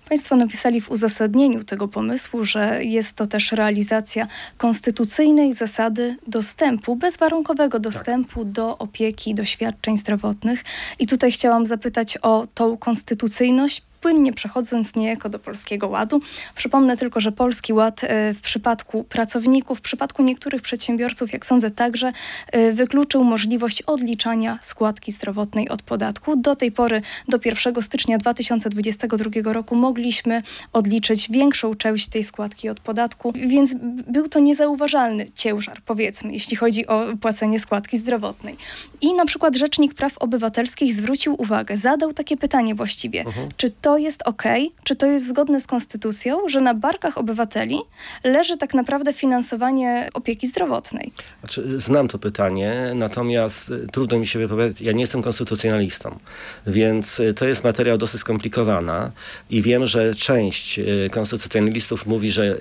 Państwo 0.09 0.35
napisali 0.35 0.81
w 0.81 0.91
uzasadnieniu 0.91 1.63
tego 1.63 1.87
pomysłu, 1.87 2.45
że 2.45 2.83
jest 2.83 3.13
to 3.13 3.27
też 3.27 3.51
realizacja 3.51 4.27
konstytucyjnej 4.57 5.53
zasady 5.53 6.17
dostępu, 6.27 6.95
bezwarunkowego 6.95 7.79
dostępu 7.79 8.43
tak. 8.43 8.51
do 8.51 8.77
opieki, 8.77 9.35
do 9.35 9.45
świadczeń 9.45 9.97
zdrowotnych. 9.97 10.63
I 10.99 11.07
tutaj 11.07 11.31
chciałam 11.31 11.65
zapytać 11.65 12.17
o 12.21 12.47
tą 12.53 12.77
konstytucyjność 12.77 13.81
płynnie 14.03 14.33
przechodząc 14.33 14.95
niejako 14.95 15.29
do 15.29 15.39
Polskiego 15.39 15.87
Ładu. 15.87 16.21
Przypomnę 16.55 16.97
tylko, 16.97 17.19
że 17.19 17.31
Polski 17.31 17.73
Ład 17.73 18.03
e, 18.03 18.33
w 18.33 18.41
przypadku 18.41 19.03
pracowników, 19.03 19.77
w 19.77 19.81
przypadku 19.81 20.23
niektórych 20.23 20.61
przedsiębiorców, 20.61 21.33
jak 21.33 21.45
sądzę, 21.45 21.71
także 21.71 22.11
e, 22.51 22.71
wykluczył 22.71 23.23
możliwość 23.23 23.81
odliczania 23.81 24.59
składki 24.61 25.11
zdrowotnej 25.11 25.69
od 25.69 25.81
podatku. 25.81 26.35
Do 26.35 26.55
tej 26.55 26.71
pory, 26.71 27.01
do 27.27 27.39
1 27.45 27.81
stycznia 27.81 28.17
2022 28.17 29.53
roku 29.53 29.75
mogliśmy 29.75 30.43
odliczyć 30.73 31.31
większą 31.31 31.73
część 31.73 32.07
tej 32.07 32.23
składki 32.23 32.69
od 32.69 32.79
podatku, 32.79 33.33
więc 33.35 33.75
był 34.07 34.27
to 34.27 34.39
niezauważalny 34.39 35.25
ciężar, 35.35 35.81
powiedzmy, 35.85 36.33
jeśli 36.33 36.57
chodzi 36.57 36.87
o 36.87 37.05
płacenie 37.21 37.59
składki 37.59 37.97
zdrowotnej. 37.97 38.57
I 39.01 39.13
na 39.13 39.25
przykład 39.25 39.55
Rzecznik 39.55 39.93
Praw 39.93 40.17
Obywatelskich 40.17 40.93
zwrócił 40.93 41.41
uwagę, 41.41 41.77
zadał 41.77 42.13
takie 42.13 42.37
pytanie 42.37 42.75
właściwie, 42.75 43.21
uh 43.21 43.27
mhm. 43.27 43.47
-huh. 43.47 43.51
czy 43.57 43.71
to 43.81 43.92
jest 43.97 44.21
ok, 44.25 44.43
czy 44.83 44.95
to 44.95 45.05
jest 45.05 45.27
zgodne 45.27 45.61
z 45.61 45.67
konstytucją, 45.67 46.49
że 46.49 46.61
na 46.61 46.73
barkach 46.73 47.17
obywateli 47.17 47.77
leży 48.23 48.57
tak 48.57 48.73
naprawdę 48.73 49.13
finansowanie 49.13 50.09
opieki 50.13 50.47
zdrowotnej? 50.47 51.11
Znaczy, 51.39 51.79
znam 51.79 52.07
to 52.07 52.19
pytanie, 52.19 52.91
natomiast 52.95 53.69
y, 53.69 53.87
trudno 53.91 54.19
mi 54.19 54.27
się 54.27 54.39
wypowiedzieć. 54.39 54.81
Ja 54.81 54.91
nie 54.91 55.01
jestem 55.01 55.21
konstytucjonalistą, 55.21 56.19
więc 56.67 57.19
y, 57.19 57.33
to 57.33 57.47
jest 57.47 57.63
materia 57.63 57.97
dosyć 57.97 58.21
skomplikowana 58.21 59.11
i 59.49 59.61
wiem, 59.61 59.85
że 59.85 60.15
część 60.15 60.79
y, 60.79 61.09
konstytucjonalistów 61.11 62.05
mówi, 62.05 62.31
że 62.31 62.57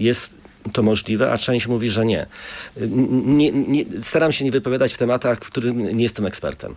jest 0.00 0.34
to 0.72 0.82
możliwe, 0.82 1.32
a 1.32 1.38
część 1.38 1.66
mówi, 1.66 1.88
że 1.88 2.06
nie. 2.06 2.26
nie, 3.26 3.52
nie 3.52 3.84
staram 4.02 4.32
się 4.32 4.44
nie 4.44 4.50
wypowiadać 4.50 4.94
w 4.94 4.98
tematach, 4.98 5.38
w 5.38 5.50
którym 5.50 5.96
nie 5.96 6.02
jestem 6.02 6.26
ekspertem 6.26 6.74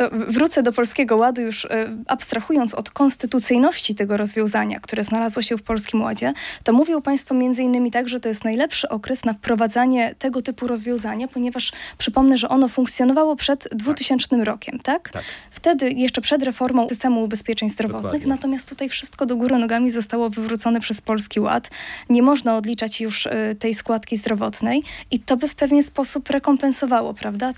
To 0.00 0.10
wrócę 0.12 0.62
do 0.62 0.72
Polskiego 0.72 1.16
Ładu 1.16 1.42
już 1.42 1.64
e, 1.64 1.68
abstrahując 2.06 2.74
od 2.74 2.90
konstytucyjności 2.90 3.94
tego 3.94 4.16
rozwiązania, 4.16 4.80
które 4.80 5.04
znalazło 5.04 5.42
się 5.42 5.56
w 5.56 5.62
Polskim 5.62 6.02
Ładzie, 6.02 6.32
to 6.64 6.72
mówią 6.72 7.02
Państwo 7.02 7.34
między 7.34 7.62
innymi 7.62 7.90
tak, 7.90 8.08
że 8.08 8.20
to 8.20 8.28
jest 8.28 8.44
najlepszy 8.44 8.88
okres 8.88 9.24
na 9.24 9.32
wprowadzanie 9.32 10.14
tego 10.18 10.42
typu 10.42 10.66
rozwiązania, 10.66 11.28
ponieważ 11.28 11.72
przypomnę, 11.98 12.36
że 12.36 12.48
ono 12.48 12.68
funkcjonowało 12.68 13.36
przed 13.36 13.68
2000 13.72 14.28
tak. 14.28 14.44
rokiem, 14.44 14.78
tak? 14.82 15.08
tak? 15.08 15.24
Wtedy 15.50 15.90
jeszcze 15.90 16.20
przed 16.20 16.42
reformą 16.42 16.88
systemu 16.88 17.24
ubezpieczeń 17.24 17.68
zdrowotnych, 17.68 18.02
Dokładnie. 18.12 18.28
natomiast 18.28 18.68
tutaj 18.68 18.88
wszystko 18.88 19.26
do 19.26 19.36
góry 19.36 19.58
nogami 19.58 19.90
zostało 19.90 20.30
wywrócone 20.30 20.80
przez 20.80 21.00
Polski 21.00 21.40
Ład. 21.40 21.70
Nie 22.08 22.22
można 22.22 22.56
odliczać 22.56 23.00
już 23.00 23.26
y, 23.26 23.56
tej 23.58 23.74
składki 23.74 24.16
zdrowotnej 24.16 24.82
i 25.10 25.20
to 25.20 25.36
by 25.36 25.48
w 25.48 25.54
pewien 25.54 25.82
sposób 25.82 26.30
rekompensowało, 26.30 27.14
prawda, 27.14 27.52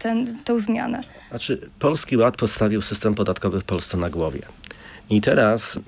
tę 0.44 0.60
zmianę. 0.60 1.00
Znaczy, 1.30 1.70
Polski 1.78 2.16
Ład 2.16 2.31
postawił 2.36 2.82
system 2.82 3.14
podatkowy 3.14 3.60
w 3.60 3.64
Polsce 3.64 3.96
na 3.96 4.10
głowie. 4.10 4.42
I 5.10 5.20
teraz, 5.20 5.78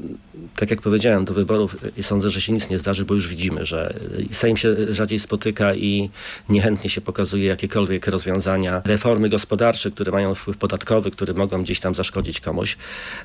tak 0.57 0.71
jak 0.71 0.81
powiedziałem, 0.81 1.25
do 1.25 1.35
wyborów 1.35 1.77
i 1.97 2.03
sądzę, 2.03 2.31
że 2.31 2.41
się 2.41 2.53
nic 2.53 2.71
nie 2.71 2.79
zdarzy, 2.79 3.05
bo 3.05 3.15
już 3.15 3.29
widzimy, 3.29 3.67
że 3.67 3.95
Sejm 4.33 4.57
się 4.57 4.95
rzadziej 4.95 5.19
spotyka 5.19 5.75
i 5.75 6.11
niechętnie 6.49 6.91
się 6.91 7.01
pokazuje 7.01 7.47
jakiekolwiek 7.47 8.07
rozwiązania, 8.07 8.83
reformy 8.85 9.29
gospodarcze, 9.29 9.91
które 9.91 10.13
mają 10.13 10.35
wpływ 10.35 10.57
podatkowy, 10.57 11.11
które 11.11 11.35
mogą 11.35 11.63
gdzieś 11.63 11.81
tam 11.81 11.95
zaszkodzić 11.95 12.41
komuś. 12.41 12.77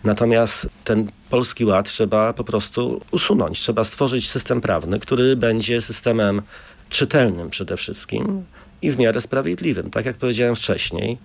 Natomiast 0.03 0.69
ten 0.83 1.07
polski 1.29 1.65
ład 1.65 1.89
trzeba 1.89 2.33
po 2.33 2.43
prostu 2.43 3.01
usunąć. 3.11 3.59
Trzeba 3.59 3.83
stworzyć 3.83 4.29
system 4.29 4.61
prawny, 4.61 4.99
który 4.99 5.35
będzie 5.35 5.81
systemem 5.81 6.41
czytelnym 6.89 7.49
przede 7.49 7.77
wszystkim 7.77 8.43
i 8.81 8.91
w 8.91 8.99
miarę 8.99 9.21
sprawiedliwym. 9.21 9.91
Tak 9.91 10.05
jak 10.05 10.17
powiedziałem 10.17 10.55
wcześniej, 10.55 11.17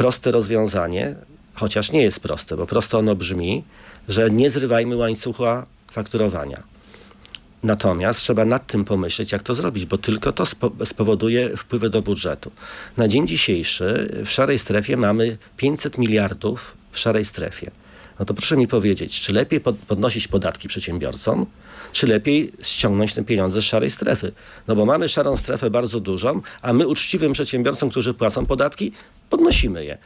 proste 0.00 0.30
rozwiązanie, 0.30 1.14
chociaż 1.54 1.92
nie 1.92 2.02
jest 2.02 2.20
proste, 2.20 2.56
bo 2.56 2.66
prosto 2.66 2.98
ono 2.98 3.14
brzmi, 3.14 3.64
że 4.08 4.30
nie 4.30 4.50
zrywajmy 4.50 4.96
łańcucha 4.96 5.66
fakturowania. 5.90 6.62
Natomiast 7.62 8.20
trzeba 8.20 8.44
nad 8.44 8.66
tym 8.66 8.84
pomyśleć, 8.84 9.32
jak 9.32 9.42
to 9.42 9.54
zrobić, 9.54 9.86
bo 9.86 9.98
tylko 9.98 10.32
to 10.32 10.44
spowoduje 10.84 11.56
wpływy 11.56 11.90
do 11.90 12.02
budżetu. 12.02 12.50
Na 12.96 13.08
dzień 13.08 13.26
dzisiejszy 13.26 14.16
w 14.26 14.30
szarej 14.30 14.58
strefie 14.58 14.96
mamy 14.96 15.38
500 15.56 15.98
miliardów 15.98 16.76
w 16.92 16.98
szarej 16.98 17.24
strefie. 17.24 17.70
No 18.18 18.24
to 18.26 18.34
proszę 18.34 18.56
mi 18.56 18.68
powiedzieć, 18.68 19.20
czy 19.20 19.32
lepiej 19.32 19.60
podnosić 19.60 20.28
podatki 20.28 20.68
przedsiębiorcom, 20.68 21.46
czy 21.92 22.06
lepiej 22.06 22.52
ściągnąć 22.62 23.14
te 23.14 23.24
pieniądze 23.24 23.60
z 23.60 23.64
szarej 23.64 23.90
strefy? 23.90 24.32
No 24.68 24.76
bo 24.76 24.86
mamy 24.86 25.08
szarą 25.08 25.36
strefę 25.36 25.70
bardzo 25.70 26.00
dużą, 26.00 26.40
a 26.62 26.72
my 26.72 26.86
uczciwym 26.88 27.32
przedsiębiorcom, 27.32 27.90
którzy 27.90 28.14
płacą 28.14 28.46
podatki, 28.46 28.92
podnosimy 29.30 29.84
je. 29.84 29.98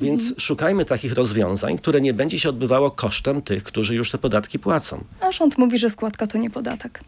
Więc 0.00 0.20
mhm. 0.20 0.40
szukajmy 0.40 0.84
takich 0.84 1.12
rozwiązań, 1.12 1.78
które 1.78 2.00
nie 2.00 2.14
będzie 2.14 2.38
się 2.38 2.48
odbywało 2.48 2.90
kosztem 2.90 3.42
tych, 3.42 3.62
którzy 3.64 3.94
już 3.94 4.10
te 4.10 4.18
podatki 4.18 4.58
płacą. 4.58 5.04
A 5.20 5.32
rząd 5.32 5.58
mówi, 5.58 5.78
że 5.78 5.90
składka 5.90 6.26
to 6.26 6.38
nie 6.38 6.50
podatek. 6.50 7.00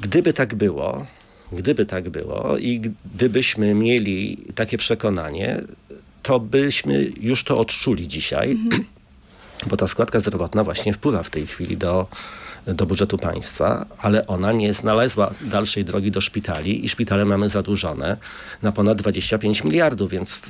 Gdyby 0.00 0.32
tak 0.32 0.54
było, 0.54 1.06
gdyby 1.52 1.86
tak 1.86 2.08
było 2.08 2.56
i 2.58 2.80
gdybyśmy 3.14 3.74
mieli 3.74 4.38
takie 4.54 4.78
przekonanie, 4.78 5.60
to 6.22 6.40
byśmy 6.40 7.12
już 7.20 7.44
to 7.44 7.58
odczuli 7.58 8.08
dzisiaj, 8.08 8.50
mhm. 8.50 8.84
bo 9.66 9.76
ta 9.76 9.86
składka 9.86 10.20
zdrowotna 10.20 10.64
właśnie 10.64 10.92
wpływa 10.92 11.22
w 11.22 11.30
tej 11.30 11.46
chwili 11.46 11.76
do 11.76 12.06
do 12.74 12.86
budżetu 12.86 13.16
państwa, 13.16 13.86
ale 13.98 14.26
ona 14.26 14.52
nie 14.52 14.72
znalazła 14.72 15.30
dalszej 15.40 15.84
drogi 15.84 16.10
do 16.10 16.20
szpitali 16.20 16.84
i 16.84 16.88
szpitale 16.88 17.24
mamy 17.24 17.48
zadłużone 17.48 18.16
na 18.62 18.72
ponad 18.72 18.98
25 18.98 19.64
miliardów, 19.64 20.10
więc 20.10 20.42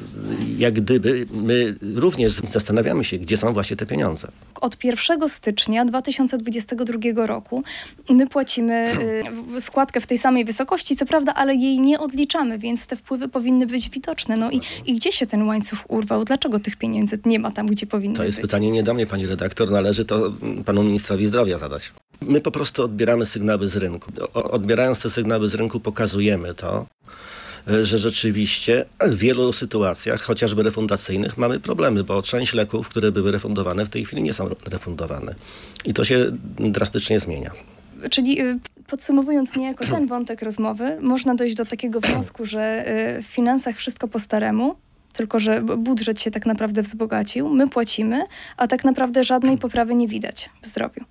jak 0.58 0.75
gdyby 0.75 1.26
my 1.32 1.75
również 1.94 2.32
zastanawiamy 2.32 3.04
się, 3.04 3.18
gdzie 3.18 3.37
są 3.37 3.52
właśnie 3.52 3.76
te 3.76 3.87
pieniądze. 3.87 4.28
Od 4.61 4.85
1 4.85 5.28
stycznia 5.28 5.85
2022 5.85 7.26
roku 7.26 7.62
my 8.11 8.26
płacimy 8.26 8.92
y, 9.56 9.61
składkę 9.61 10.00
w 10.00 10.06
tej 10.06 10.18
samej 10.18 10.44
wysokości, 10.44 10.96
co 10.96 11.06
prawda, 11.06 11.35
ale 11.35 11.54
jej 11.54 11.80
nie 11.80 12.00
odliczamy, 12.00 12.58
więc 12.58 12.87
te 12.87 12.96
wpływy 12.96 13.28
powinny 13.28 13.66
być 13.66 13.90
widoczne. 13.90 14.37
No 14.37 14.50
i, 14.50 14.61
i 14.87 14.94
gdzie 14.94 15.12
się 15.12 15.26
ten 15.26 15.42
łańcuch 15.42 15.78
urwał? 15.88 16.25
Dlaczego 16.25 16.58
tych 16.58 16.76
pieniędzy 16.76 17.18
nie 17.25 17.38
ma 17.38 17.50
tam, 17.50 17.66
gdzie 17.66 17.87
powinny 17.87 18.12
być? 18.12 18.18
To 18.18 18.25
jest 18.25 18.38
być? 18.38 18.50
pytanie 18.50 18.70
nie 18.70 18.82
do 18.82 18.94
mnie, 18.94 19.06
pani 19.06 19.26
redaktor, 19.26 19.70
należy 19.70 20.04
to 20.04 20.32
panu 20.64 20.82
ministrowi 20.82 21.26
zdrowia 21.26 21.58
zadać. 21.58 21.92
My 22.20 22.40
po 22.40 22.50
prostu 22.50 22.82
odbieramy 22.82 23.26
sygnały 23.26 23.68
z 23.68 23.76
rynku. 23.76 24.12
Odbierając 24.35 25.02
te 25.02 25.11
sygnały 25.11 25.49
z 25.49 25.54
rynku 25.54 25.80
pokazujemy 25.80 26.54
to, 26.54 26.87
że 27.82 27.99
rzeczywiście 27.99 28.85
w 29.00 29.16
wielu 29.16 29.52
sytuacjach, 29.52 30.23
chociażby 30.23 30.62
refundacyjnych, 30.62 31.38
mamy 31.38 31.61
problemy, 31.61 32.04
bo 32.04 32.23
część 32.23 32.54
leków, 32.54 32.88
które 32.88 33.12
były 33.12 33.30
refundowane, 33.30 33.87
w 33.87 33.88
tej 33.88 34.04
chwili 34.04 34.23
nie 34.23 34.32
są 34.32 34.49
refundowane. 34.70 35.35
I 35.85 35.94
to 35.94 36.04
się 36.04 36.26
drastycznie 36.58 37.20
zmienia. 37.20 37.50
Czyli 38.11 38.40
y, 38.40 38.58
podsumowując 38.87 39.56
niejako 39.56 39.87
ten 39.87 40.06
wątek 40.12 40.42
rozmowy, 40.42 40.99
można 41.00 41.35
dojść 41.35 41.54
do 41.54 41.64
takiego 41.64 42.00
wniosku, 42.00 42.44
że 42.44 42.85
y, 43.18 43.23
w 43.23 43.26
finansach 43.26 43.76
wszystko 43.76 44.08
po 44.08 44.20
staremu, 44.20 44.76
tylko 45.12 45.38
że 45.38 45.62
budżet 45.62 46.20
się 46.20 46.30
tak 46.30 46.46
naprawdę 46.46 46.82
wzbogacił, 46.82 47.49
my 47.49 47.68
płacimy, 47.68 48.23
a 48.56 48.68
tak 48.68 48.85
naprawdę 48.85 49.25
żadnej 49.25 49.58
poprawy 49.58 49.94
nie 49.94 50.08
widać 50.08 50.50
w 50.62 50.66
zdrowiu. 50.66 51.04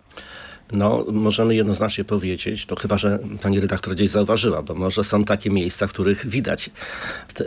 No, 0.72 1.06
możemy 1.12 1.56
jednoznacznie 1.56 2.04
powiedzieć, 2.04 2.66
to 2.66 2.76
chyba, 2.76 2.98
że 2.98 3.20
pani 3.42 3.60
redaktor 3.60 3.96
gdzieś 3.96 4.10
zauważyła, 4.10 4.62
bo 4.62 4.76
może 4.76 5.04
są 5.04 5.24
takie 5.24 5.50
miejsca, 5.50 5.88
w 5.88 5.94
których 5.94 6.28
widać 6.28 6.70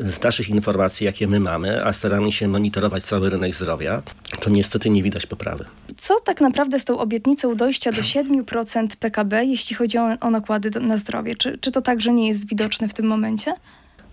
z, 0.01 0.23
naszych 0.23 0.49
informacji, 0.49 1.07
jakie 1.07 1.29
my 1.29 1.41
mamy, 1.41 1.85
a 1.85 1.93
staramy 1.93 2.33
się 2.33 2.49
monitorować 2.49 3.03
cały 3.03 3.31
rynek 3.31 3.55
zdrowia, 3.55 4.03
to 4.41 4.51
niestety 4.51 4.91
nie 4.91 5.03
widać 5.03 5.27
poprawy. 5.27 5.65
Co 5.97 6.21
tak 6.21 6.41
naprawdę 6.41 6.81
z 6.81 6.85
tą 6.85 6.99
obietnicą 6.99 7.55
dojścia 7.55 7.93
do 7.93 8.03
7% 8.03 8.87
PKB, 8.97 9.45
jeśli 9.45 9.77
chodzi 9.77 9.99
o, 9.99 10.17
o 10.21 10.31
nakłady 10.31 10.71
do, 10.71 10.81
na 10.81 10.97
zdrowie? 10.97 11.37
Czy, 11.37 11.59
czy 11.59 11.73
to 11.73 11.81
także 11.81 12.13
nie 12.13 12.29
jest 12.29 12.49
widoczne 12.49 12.89
w 12.89 12.95
tym 12.95 13.07
momencie? 13.07 13.55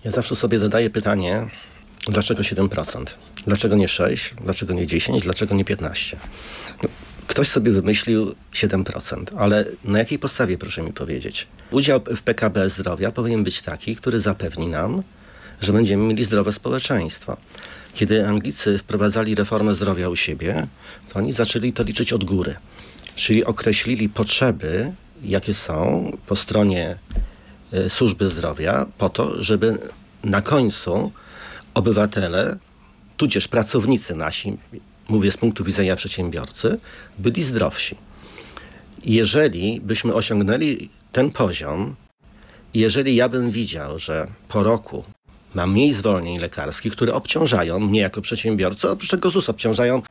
Ja 0.03 0.11
zawsze 0.11 0.35
sobie 0.35 0.59
zadaję 0.59 0.89
pytanie, 0.89 1.47
dlaczego 2.07 2.41
7%? 2.41 3.03
Dlaczego 3.45 3.75
nie 3.75 3.87
6? 3.87 4.33
Dlaczego 4.43 4.73
nie 4.73 4.87
10? 4.87 5.23
Dlaczego 5.23 5.55
nie 5.55 5.65
15? 5.65 6.17
Ktoś 7.35 7.47
sobie 7.47 7.71
wymyślił 7.71 8.35
7%, 8.53 9.23
ale 9.37 9.65
na 9.83 9.99
jakiej 9.99 10.19
podstawie, 10.19 10.57
proszę 10.57 10.81
mi 10.81 10.93
powiedzieć? 10.93 11.47
Udział 11.71 12.01
w 12.15 12.21
PKB 12.21 12.69
zdrowia 12.69 13.11
powinien 13.11 13.43
być 13.43 13.61
taki, 13.61 13.95
który 13.95 14.19
zapewni 14.19 14.67
nam, 14.67 15.03
że 15.61 15.73
będziemy 15.73 16.03
mieli 16.03 16.23
zdrowe 16.23 16.51
społeczeństwo. 16.51 17.37
Kiedy 17.93 18.27
Anglicy 18.27 18.77
wprowadzali 18.77 19.35
reformę 19.35 19.73
zdrowia 19.73 20.09
u 20.09 20.15
siebie, 20.15 20.67
to 21.09 21.19
oni 21.19 21.33
zaczęli 21.33 21.73
to 21.73 21.83
liczyć 21.83 22.13
od 22.13 22.23
góry. 22.23 22.55
Czyli 23.15 23.45
określili 23.45 24.09
potrzeby, 24.09 24.91
jakie 25.23 25.53
są 25.53 26.11
po 26.27 26.35
stronie 26.35 26.97
e, 27.73 27.89
służby 27.89 28.27
zdrowia, 28.27 28.85
po 28.97 29.09
to, 29.09 29.43
żeby 29.43 29.77
na 30.23 30.41
końcu 30.41 31.11
obywatele, 31.73 32.57
tudzież 33.17 33.47
pracownicy 33.47 34.15
nasi, 34.15 34.57
mówię 35.09 35.31
z 35.31 35.37
punktu 35.37 35.63
widzenia 35.63 35.95
przedsiębiorcy, 35.95 36.79
byli 37.19 37.43
zdrowsi. 37.43 37.95
Jeżeli 39.05 39.81
byśmy 39.81 40.13
osiągnęli 40.13 40.89
ten 41.11 41.31
poziom, 41.31 41.95
jeżeli 42.73 43.15
ja 43.15 43.29
bym 43.29 43.51
widział, 43.51 43.99
że 43.99 44.27
po 44.47 44.63
roku 44.63 45.03
mam 45.55 45.71
mniej 45.71 45.93
zwolnień 45.93 46.39
lekarskich, 46.39 46.93
które 46.93 47.13
obciążają 47.13 47.79
mnie 47.79 47.99
jako 47.99 48.21
przedsiębiorcę, 48.21 48.91
oprócz 48.91 49.09
tego 49.09 49.29
ZUS 49.29 49.49
obciążają, 49.49 50.01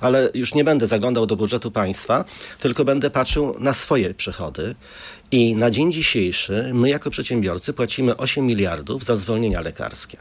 ale 0.00 0.30
już 0.34 0.54
nie 0.54 0.64
będę 0.64 0.86
zaglądał 0.86 1.26
do 1.26 1.36
budżetu 1.36 1.70
państwa, 1.70 2.24
tylko 2.60 2.84
będę 2.84 3.10
patrzył 3.10 3.54
na 3.58 3.74
swoje 3.74 4.14
przychody. 4.14 4.74
I 5.30 5.56
na 5.56 5.70
dzień 5.70 5.92
dzisiejszy 5.92 6.70
my 6.74 6.88
jako 6.88 7.10
przedsiębiorcy 7.10 7.72
płacimy 7.72 8.16
8 8.16 8.46
miliardów 8.46 9.04
za 9.04 9.16
zwolnienia 9.16 9.60
lekarskie. 9.60 10.18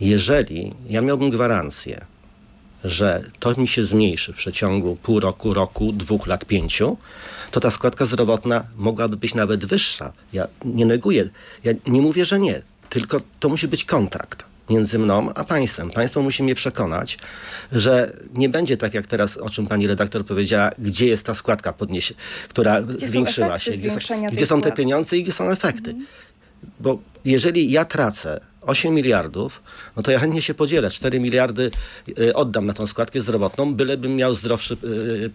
Jeżeli 0.00 0.74
ja 0.88 1.00
miałbym 1.00 1.30
gwarancję, 1.30 2.06
że 2.84 3.22
to 3.40 3.52
mi 3.60 3.68
się 3.68 3.84
zmniejszy 3.84 4.32
w 4.32 4.36
przeciągu 4.36 4.96
pół 4.96 5.20
roku, 5.20 5.54
roku, 5.54 5.92
dwóch 5.92 6.26
lat, 6.26 6.44
pięciu, 6.44 6.96
to 7.50 7.60
ta 7.60 7.70
składka 7.70 8.04
zdrowotna 8.06 8.64
mogłaby 8.76 9.16
być 9.16 9.34
nawet 9.34 9.64
wyższa. 9.64 10.12
Ja 10.32 10.48
nie 10.64 10.86
neguję, 10.86 11.28
ja 11.64 11.72
nie 11.86 12.00
mówię, 12.00 12.24
że 12.24 12.38
nie, 12.38 12.62
tylko 12.90 13.20
to 13.40 13.48
musi 13.48 13.68
być 13.68 13.84
kontrakt 13.84 14.44
między 14.70 14.98
mną 14.98 15.34
a 15.34 15.44
państwem. 15.44 15.90
Państwo 15.90 16.22
musi 16.22 16.42
mnie 16.42 16.54
przekonać, 16.54 17.18
że 17.72 18.16
nie 18.34 18.48
będzie 18.48 18.76
tak 18.76 18.94
jak 18.94 19.06
teraz, 19.06 19.36
o 19.36 19.50
czym 19.50 19.66
pani 19.66 19.86
redaktor 19.86 20.26
powiedziała, 20.26 20.70
gdzie 20.78 21.06
jest 21.06 21.26
ta 21.26 21.34
składka, 21.34 21.72
podniesie, 21.72 22.14
która 22.48 22.82
gdzie 22.82 23.08
zwiększyła 23.08 23.58
się, 23.58 23.70
gdzie, 23.70 23.90
są, 23.90 24.26
gdzie 24.32 24.46
są 24.46 24.60
te 24.60 24.72
pieniądze 24.72 25.18
i 25.18 25.22
gdzie 25.22 25.32
są 25.32 25.50
efekty. 25.50 25.90
Mhm. 25.90 26.06
Bo 26.80 26.98
jeżeli 27.24 27.70
ja 27.70 27.84
tracę 27.84 28.40
8 28.66 28.94
miliardów, 28.94 29.62
no 29.96 30.02
to 30.02 30.10
ja 30.10 30.18
chętnie 30.18 30.42
się 30.42 30.54
podzielę. 30.54 30.90
4 30.90 31.20
miliardy 31.20 31.70
y, 32.18 32.34
oddam 32.34 32.66
na 32.66 32.72
tą 32.72 32.86
składkę 32.86 33.20
zdrowotną, 33.20 33.74
bylebym 33.74 34.16
miał 34.16 34.34
zdrowszy 34.34 34.76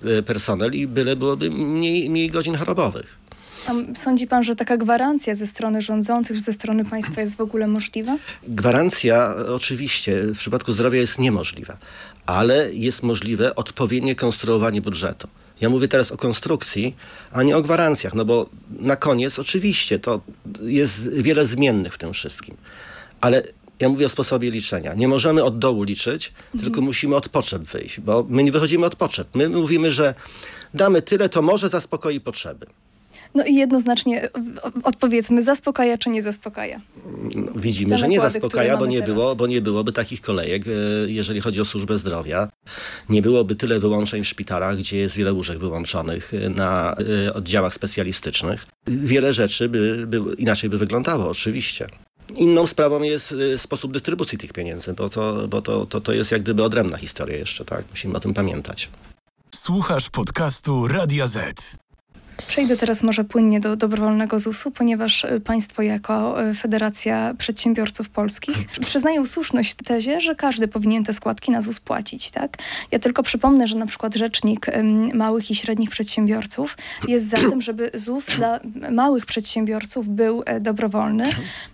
y, 0.04 0.10
y, 0.10 0.24
personel 0.24 0.74
i 0.74 0.88
byle 0.88 1.16
byłoby 1.16 1.52
mniej, 1.52 2.10
mniej 2.10 2.30
godzin 2.30 2.56
chorobowych. 2.56 3.20
A 3.68 3.96
sądzi 3.96 4.28
pan, 4.28 4.44
że 4.44 4.56
taka 4.56 4.78
gwarancja 4.78 5.36
ze 5.36 5.48
strony 5.48 5.82
rządzących, 5.82 6.40
ze 6.40 6.54
strony 6.54 6.86
państwa 6.86 7.22
jest 7.22 7.36
w 7.36 7.42
ogóle 7.42 7.68
możliwa? 7.68 8.18
Gwarancja 8.48 9.36
oczywiście 9.36 10.22
w 10.24 10.38
przypadku 10.38 10.72
zdrowia 10.72 11.00
jest 11.00 11.20
niemożliwa, 11.20 11.78
ale 12.26 12.74
jest 12.74 13.04
możliwe 13.04 13.56
odpowiednie 13.56 14.16
konstruowanie 14.16 14.82
budżetu. 14.82 15.28
Ja 15.62 15.70
mówię 15.70 15.88
teraz 15.88 16.12
o 16.12 16.18
konstrukcji, 16.18 16.96
a 17.32 17.44
nie 17.44 17.58
o 17.58 17.62
gwarancjach, 17.62 18.14
no 18.14 18.26
bo 18.26 18.50
na 18.80 18.96
koniec 18.96 19.40
oczywiście 19.40 20.00
to 20.00 20.22
jest 20.62 21.10
wiele 21.10 21.46
zmiennych 21.46 21.94
w 21.94 21.98
tym 21.98 22.14
wszystkim. 22.14 22.58
Ale 23.22 23.44
ja 23.80 23.90
mówię 23.90 24.06
o 24.06 24.10
sposobie 24.10 24.52
liczenia. 24.52 24.94
Nie 24.94 25.08
możemy 25.08 25.44
od 25.44 25.60
dołu 25.60 25.84
liczyć, 25.84 26.34
mhm. 26.46 26.64
tylko 26.64 26.82
musimy 26.82 27.16
od 27.16 27.30
potrzeb 27.30 27.64
wyjść, 27.64 28.00
bo 28.00 28.26
my 28.30 28.44
nie 28.44 28.52
wychodzimy 28.52 28.86
od 28.86 28.96
potrzeb. 28.96 29.28
My 29.36 29.50
mówimy, 29.50 29.92
że 29.92 30.14
damy 30.74 31.02
tyle, 31.02 31.30
to 31.30 31.42
może 31.42 31.70
zaspokoi 31.70 32.20
potrzeby. 32.20 32.66
No 33.36 33.46
i 33.46 33.56
jednoznacznie 33.56 34.30
odpowiedzmy, 34.84 35.44
zaspokaja 35.44 35.98
czy 35.98 36.10
nie 36.10 36.22
zaspokaja? 36.22 36.82
No, 37.36 37.52
widzimy, 37.56 37.98
że 37.98 38.08
nie 38.08 38.20
zaspokaja, 38.20 38.78
bo 38.78 38.86
nie, 38.86 39.02
było, 39.02 39.36
bo 39.36 39.48
nie 39.48 39.62
byłoby 39.62 39.92
takich 39.92 40.22
kolejek, 40.22 40.64
e, 40.68 40.72
jeżeli 41.08 41.42
chodzi 41.42 41.62
o 41.62 41.66
służbę 41.66 41.98
zdrowia. 41.98 42.50
Nie 43.10 43.22
byłoby 43.22 43.56
tyle 43.56 43.80
wyłączeń 43.80 44.24
w 44.24 44.28
szpitalach, 44.28 44.78
gdzie 44.78 44.98
jest 44.98 45.16
wiele 45.16 45.34
łóżek 45.34 45.58
wyłączonych 45.58 46.34
e, 46.34 46.50
na 46.50 46.96
e, 47.26 47.34
oddziałach 47.34 47.74
specjalistycznych. 47.74 48.66
Wiele 48.88 49.34
rzeczy 49.34 49.70
by, 49.70 50.08
by 50.08 50.36
inaczej 50.38 50.70
by 50.70 50.78
wyglądało, 50.78 51.30
oczywiście. 51.30 51.88
Inną 52.36 52.68
sprawą 52.68 53.02
jest 53.02 53.36
sposób 53.58 53.94
dystrybucji 53.94 54.38
tych 54.38 54.54
pieniędzy, 54.54 54.94
bo, 54.94 55.10
to, 55.10 55.48
bo 55.48 55.62
to, 55.62 55.86
to, 55.86 56.02
to 56.02 56.14
jest 56.14 56.32
jak 56.32 56.42
gdyby 56.42 56.64
odrębna 56.64 56.98
historia 56.98 57.38
jeszcze, 57.38 57.66
tak? 57.66 57.86
Musimy 57.90 58.18
o 58.18 58.20
tym 58.20 58.34
pamiętać. 58.34 58.90
Słuchasz 59.56 60.10
podcastu 60.10 60.88
Radia 60.88 61.28
Z. 61.28 61.78
Przejdę 62.48 62.78
teraz 62.78 63.04
może 63.04 63.24
płynnie 63.24 63.60
do 63.60 63.76
dobrowolnego 63.76 64.40
ZUS-u, 64.40 64.72
ponieważ 64.72 65.24
y, 65.24 65.40
państwo 65.40 65.82
jako 65.82 66.44
y, 66.50 66.54
Federacja 66.54 67.34
Przedsiębiorców 67.38 68.10
Polskich 68.10 68.58
przyznają 68.82 69.26
słuszność 69.26 69.76
tezie, 69.76 70.22
że 70.22 70.36
każdy 70.36 70.68
powinien 70.68 71.04
te 71.04 71.14
składki 71.14 71.52
na 71.52 71.62
ZUS 71.62 71.80
płacić. 71.80 72.32
Tak? 72.32 72.58
Ja 72.92 73.00
tylko 73.00 73.24
przypomnę, 73.24 73.68
że 73.68 73.76
na 73.76 73.86
przykład 73.86 74.16
rzecznik 74.16 74.66
małych 75.14 75.52
i 75.52 75.56
średnich 75.56 75.90
przedsiębiorców 75.90 76.78
jest 77.08 77.30
za 77.30 77.38
tym, 77.38 77.62
żeby 77.62 77.92
ZUS 77.94 78.26
dla 78.26 78.60
małych 78.92 79.26
przedsiębiorców 79.26 80.10
był 80.10 80.44
e, 80.46 80.60
dobrowolny. 80.60 81.30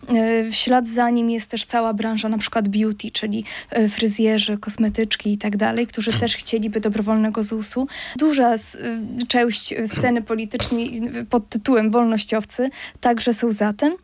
E, 0.08 0.44
w 0.44 0.56
ślad 0.56 0.88
za 0.88 1.10
nim 1.10 1.30
jest 1.30 1.50
też 1.50 1.66
cała 1.66 1.94
branża 1.94 2.30
na 2.30 2.38
przykład 2.38 2.68
beauty, 2.68 3.12
czyli 3.12 3.44
e, 3.70 3.90
fryzjerzy, 3.90 4.58
kosmetyczki 4.58 5.34
i 5.34 5.38
tak 5.38 5.58
dalej, 5.58 5.88
którzy 5.88 6.14
też 6.14 6.36
chcieliby 6.36 6.80
dobrowolnego 6.80 7.44
ZUS-u. 7.44 7.88
Duża 8.18 8.56
część 9.28 9.74
sceny 9.88 10.22
politycznej 10.22 10.55
polityczni 10.58 11.02
pod 11.30 11.50
tytułem 11.50 11.92
wolnościowcy 11.92 12.70
także 13.02 13.34
są 13.34 13.52
za 13.52 13.74
tym. 13.74 13.96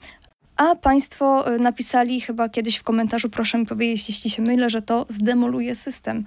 A 0.58 0.75
państwo 0.75 1.55
e, 1.55 1.58
napisali 1.58 2.22
chyba 2.22 2.50
kiedyś 2.50 2.75
w 2.75 2.84
komentarzu, 2.84 3.29
proszę 3.29 3.58
mi 3.58 3.65
powiedzieć, 3.65 4.10
jeśli 4.10 4.29
się 4.29 4.41
mylę, 4.41 4.70
że 4.70 4.81
to 4.81 5.05
zdemoluje 5.10 5.75
system 5.75 6.25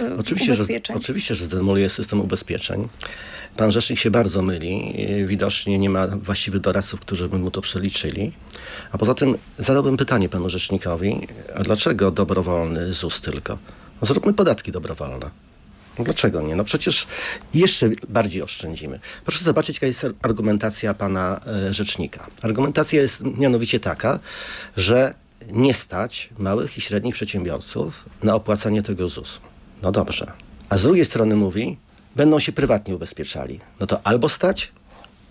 e, 0.00 0.16
oczywiście, 0.18 0.54
ubezpieczeń. 0.54 0.96
Że, 0.96 1.00
oczywiście, 1.00 1.34
że 1.34 1.44
zdemoluje 1.44 1.88
system 1.88 2.20
ubezpieczeń. 2.20 2.88
Pan 3.56 3.72
rzecznik 3.72 3.98
się 3.98 4.10
bardzo 4.10 4.42
myli. 4.42 5.06
Widocznie 5.26 5.78
nie 5.78 5.90
ma 5.90 6.06
właściwych 6.06 6.60
doradców, 6.60 7.00
którzy 7.00 7.28
by 7.28 7.38
mu 7.38 7.50
to 7.50 7.60
przeliczyli. 7.60 8.32
A 8.92 8.98
poza 8.98 9.14
tym 9.14 9.38
zadałbym 9.58 9.96
pytanie 9.96 10.28
panu 10.28 10.50
rzecznikowi, 10.50 11.26
a 11.54 11.62
dlaczego 11.62 12.10
dobrowolny 12.10 12.92
ZUS 12.92 13.20
tylko? 13.20 13.58
No 14.00 14.06
zróbmy 14.06 14.32
podatki 14.32 14.72
dobrowolne. 14.72 15.30
Dlaczego 15.98 16.42
nie? 16.42 16.56
No 16.56 16.64
przecież 16.64 17.06
jeszcze 17.54 17.90
bardziej 18.08 18.42
oszczędzimy. 18.42 19.00
Proszę 19.24 19.44
zobaczyć, 19.44 19.76
jaka 19.76 19.86
jest 19.86 20.06
argumentacja 20.22 20.94
pana 20.94 21.40
e, 21.46 21.72
rzecznika. 21.72 22.26
Argumentacja 22.42 23.02
jest 23.02 23.22
mianowicie 23.24 23.80
taka, 23.80 24.18
że 24.76 25.14
nie 25.52 25.74
stać 25.74 26.30
małych 26.38 26.78
i 26.78 26.80
średnich 26.80 27.14
przedsiębiorców 27.14 28.04
na 28.22 28.34
opłacanie 28.34 28.82
tego 28.82 29.08
ZUS-u. 29.08 29.40
No 29.82 29.92
dobrze. 29.92 30.32
A 30.68 30.76
z 30.76 30.82
drugiej 30.82 31.04
strony 31.04 31.36
mówi, 31.36 31.76
będą 32.16 32.38
się 32.38 32.52
prywatnie 32.52 32.94
ubezpieczali. 32.94 33.60
No 33.80 33.86
to 33.86 34.00
albo 34.04 34.28
stać, 34.28 34.72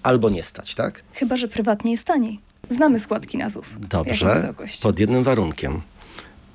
albo 0.04 0.30
nie 0.30 0.44
stać, 0.44 0.76
tak? 0.76 1.02
Chyba, 1.14 1.38
że 1.38 1.48
prywatnie 1.48 1.92
jest 1.92 2.04
taniej. 2.04 2.40
Znamy 2.70 3.00
składki 3.00 3.38
na 3.38 3.50
ZUS. 3.50 3.78
Dobrze, 3.80 4.54
pod 4.82 5.00
jednym 5.00 5.24
warunkiem– 5.24 5.82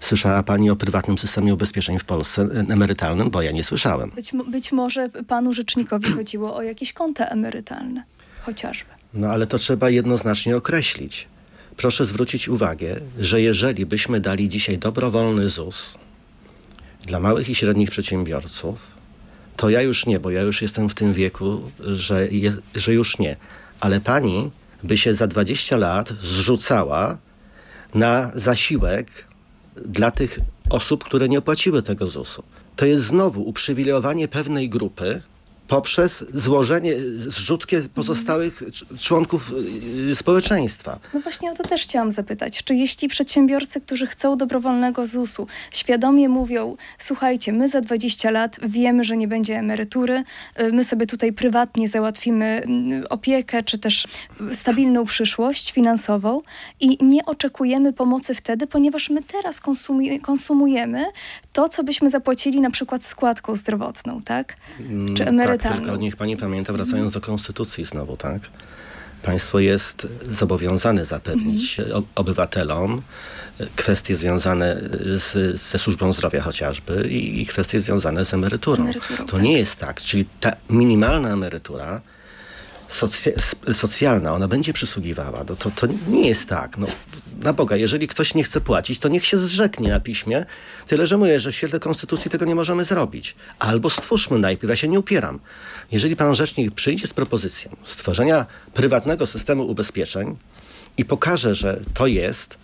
Słyszała 0.00 0.42
Pani 0.42 0.70
o 0.70 0.76
prywatnym 0.76 1.18
systemie 1.18 1.54
ubezpieczeń 1.54 1.98
w 1.98 2.04
Polsce 2.04 2.42
e, 2.42 2.46
emerytalnym? 2.72 3.30
Bo 3.30 3.42
ja 3.42 3.52
nie 3.52 3.64
słyszałem. 3.64 4.10
Być, 4.10 4.32
być 4.48 4.72
może 4.72 5.08
Panu 5.08 5.52
rzecznikowi 5.52 6.12
chodziło 6.18 6.56
o 6.56 6.62
jakieś 6.62 6.92
konta 6.92 7.26
emerytalne, 7.26 8.04
chociażby. 8.42 8.90
No 9.14 9.28
ale 9.28 9.46
to 9.46 9.58
trzeba 9.58 9.90
jednoznacznie 9.90 10.56
określić. 10.56 11.28
Proszę 11.76 12.06
zwrócić 12.06 12.48
uwagę, 12.48 13.00
że 13.18 13.40
jeżeli 13.40 13.86
byśmy 13.86 14.20
dali 14.20 14.48
dzisiaj 14.48 14.78
dobrowolny 14.78 15.48
ZUS 15.48 15.98
dla 17.06 17.20
małych 17.20 17.48
i 17.48 17.54
średnich 17.54 17.90
przedsiębiorców, 17.90 18.78
to 19.56 19.70
ja 19.70 19.82
już 19.82 20.06
nie, 20.06 20.20
bo 20.20 20.30
ja 20.30 20.42
już 20.42 20.62
jestem 20.62 20.88
w 20.88 20.94
tym 20.94 21.12
wieku, 21.12 21.70
że, 21.80 22.28
je, 22.28 22.52
że 22.74 22.94
już 22.94 23.18
nie. 23.18 23.36
Ale 23.80 24.00
pani 24.00 24.50
by 24.82 24.96
się 24.96 25.14
za 25.14 25.26
20 25.26 25.76
lat 25.76 26.12
zrzucała 26.20 27.18
na 27.94 28.30
zasiłek 28.34 29.29
dla 29.86 30.10
tych 30.10 30.38
osób, 30.70 31.04
które 31.04 31.28
nie 31.28 31.38
opłaciły 31.38 31.82
tego 31.82 32.06
ZUS-u. 32.06 32.42
To 32.76 32.86
jest 32.86 33.04
znowu 33.04 33.42
uprzywilejowanie 33.42 34.28
pewnej 34.28 34.68
grupy, 34.68 35.22
poprzez 35.70 36.24
złożenie, 36.35 36.94
zrzutkie 37.16 37.83
pozostałych 37.94 38.62
członków 38.98 39.52
y, 40.11 40.14
społeczeństwa. 40.14 40.98
No 41.14 41.20
właśnie 41.20 41.50
o 41.50 41.54
to 41.54 41.62
też 41.62 41.83
chciałam 41.83 42.11
zapytać. 42.11 42.64
Czy 42.64 42.74
jeśli 42.74 43.09
przedsiębiorcy, 43.09 43.80
którzy 43.80 44.06
chcą 44.06 44.37
dobrowolnego 44.37 45.06
ZUS-u, 45.06 45.46
świadomie 45.70 46.28
mówią, 46.28 46.76
słuchajcie, 46.98 47.52
my 47.52 47.68
za 47.68 47.80
20 47.80 48.30
lat 48.30 48.56
wiemy, 48.62 49.04
że 49.04 49.16
nie 49.16 49.28
będzie 49.28 49.59
emerytury, 49.59 50.22
y, 50.61 50.72
my 50.72 50.85
sobie 50.85 51.06
tutaj 51.06 51.33
prywatnie 51.33 51.88
załatwimy 51.88 52.44
mm, 52.44 53.04
opiekę, 53.11 53.62
czy 53.62 53.78
też 53.78 54.06
stabilną 54.52 55.04
przyszłość 55.04 55.72
finansową 55.72 56.42
i 56.80 57.04
nie 57.04 57.24
oczekujemy 57.24 57.92
pomocy 57.92 58.35
wtedy, 58.35 58.66
ponieważ 58.66 59.11
my 59.11 59.22
teraz 59.22 59.61
konsumujemy 60.22 61.04
to, 61.52 61.68
co 61.68 61.85
byśmy 61.85 62.11
zapłacili 62.11 62.61
na 62.61 62.70
przykład 62.70 63.04
składką 63.04 63.56
zdrowotną, 63.56 64.20
tak? 64.22 64.56
Mm, 64.80 65.14
czy 65.14 65.26
emeryturą. 65.26 65.59
Tak, 65.59 65.59
tylko 65.62 65.96
niech 65.96 66.16
pani 66.16 66.36
pamięta, 66.36 66.72
wracając 66.72 67.12
do 67.12 67.20
konstytucji 67.20 67.84
znowu, 67.84 68.16
tak? 68.16 68.42
Państwo 69.22 69.58
jest 69.58 70.06
zobowiązane 70.28 71.04
zapewnić 71.04 71.80
mhm. 71.80 72.04
obywatelom 72.14 73.02
kwestie 73.76 74.16
związane 74.16 74.80
z, 75.04 75.60
ze 75.60 75.78
służbą 75.78 76.12
zdrowia 76.12 76.42
chociażby 76.42 77.08
i, 77.08 77.42
i 77.42 77.46
kwestie 77.46 77.80
związane 77.80 78.24
z 78.24 78.34
emeryturą. 78.34 78.82
emeryturą 78.82 79.24
to 79.24 79.32
tak. 79.32 79.42
nie 79.42 79.58
jest 79.58 79.76
tak. 79.76 80.00
Czyli 80.00 80.26
ta 80.40 80.52
minimalna 80.70 81.32
emerytura 81.32 82.00
socjalna, 83.72 84.35
ona 84.35 84.48
będzie 84.48 84.72
przysługiwała. 84.72 85.44
To, 85.44 85.57
to, 85.57 85.70
to 85.70 85.87
nie 86.09 86.29
jest 86.29 86.48
tak. 86.48 86.79
No, 86.79 86.87
na 87.42 87.53
Boga, 87.53 87.76
jeżeli 87.76 88.09
ktoś 88.09 88.35
nie 88.35 88.44
chce 88.44 88.61
płacić, 88.61 88.98
to 88.98 89.09
niech 89.09 89.26
się 89.26 89.38
zrzeknie 89.38 89.88
na 89.88 90.00
piśmie. 90.00 90.44
Tyle, 90.87 91.07
że 91.07 91.16
mówię, 91.16 91.40
że 91.40 91.53
w 91.53 91.57
świetle 91.57 91.81
konstytucji 91.81 92.31
tego 92.31 92.44
nie 92.44 92.55
możemy 92.55 92.85
zrobić. 92.85 93.35
Albo 93.59 93.90
stwórzmy 93.90 94.38
najpierw, 94.38 94.70
ja 94.70 94.76
się 94.76 94.88
nie 94.88 94.98
upieram. 94.98 95.38
Jeżeli 95.92 96.16
pan 96.16 96.35
rzecznik 96.35 96.74
przyjdzie 96.74 97.07
z 97.07 97.14
propozycją 97.14 97.76
stworzenia 97.85 98.46
prywatnego 98.74 99.26
systemu 99.26 99.66
ubezpieczeń 99.66 100.37
i 100.96 101.05
pokaże, 101.05 101.55
że 101.55 101.81
to 101.94 102.07
jest, 102.07 102.59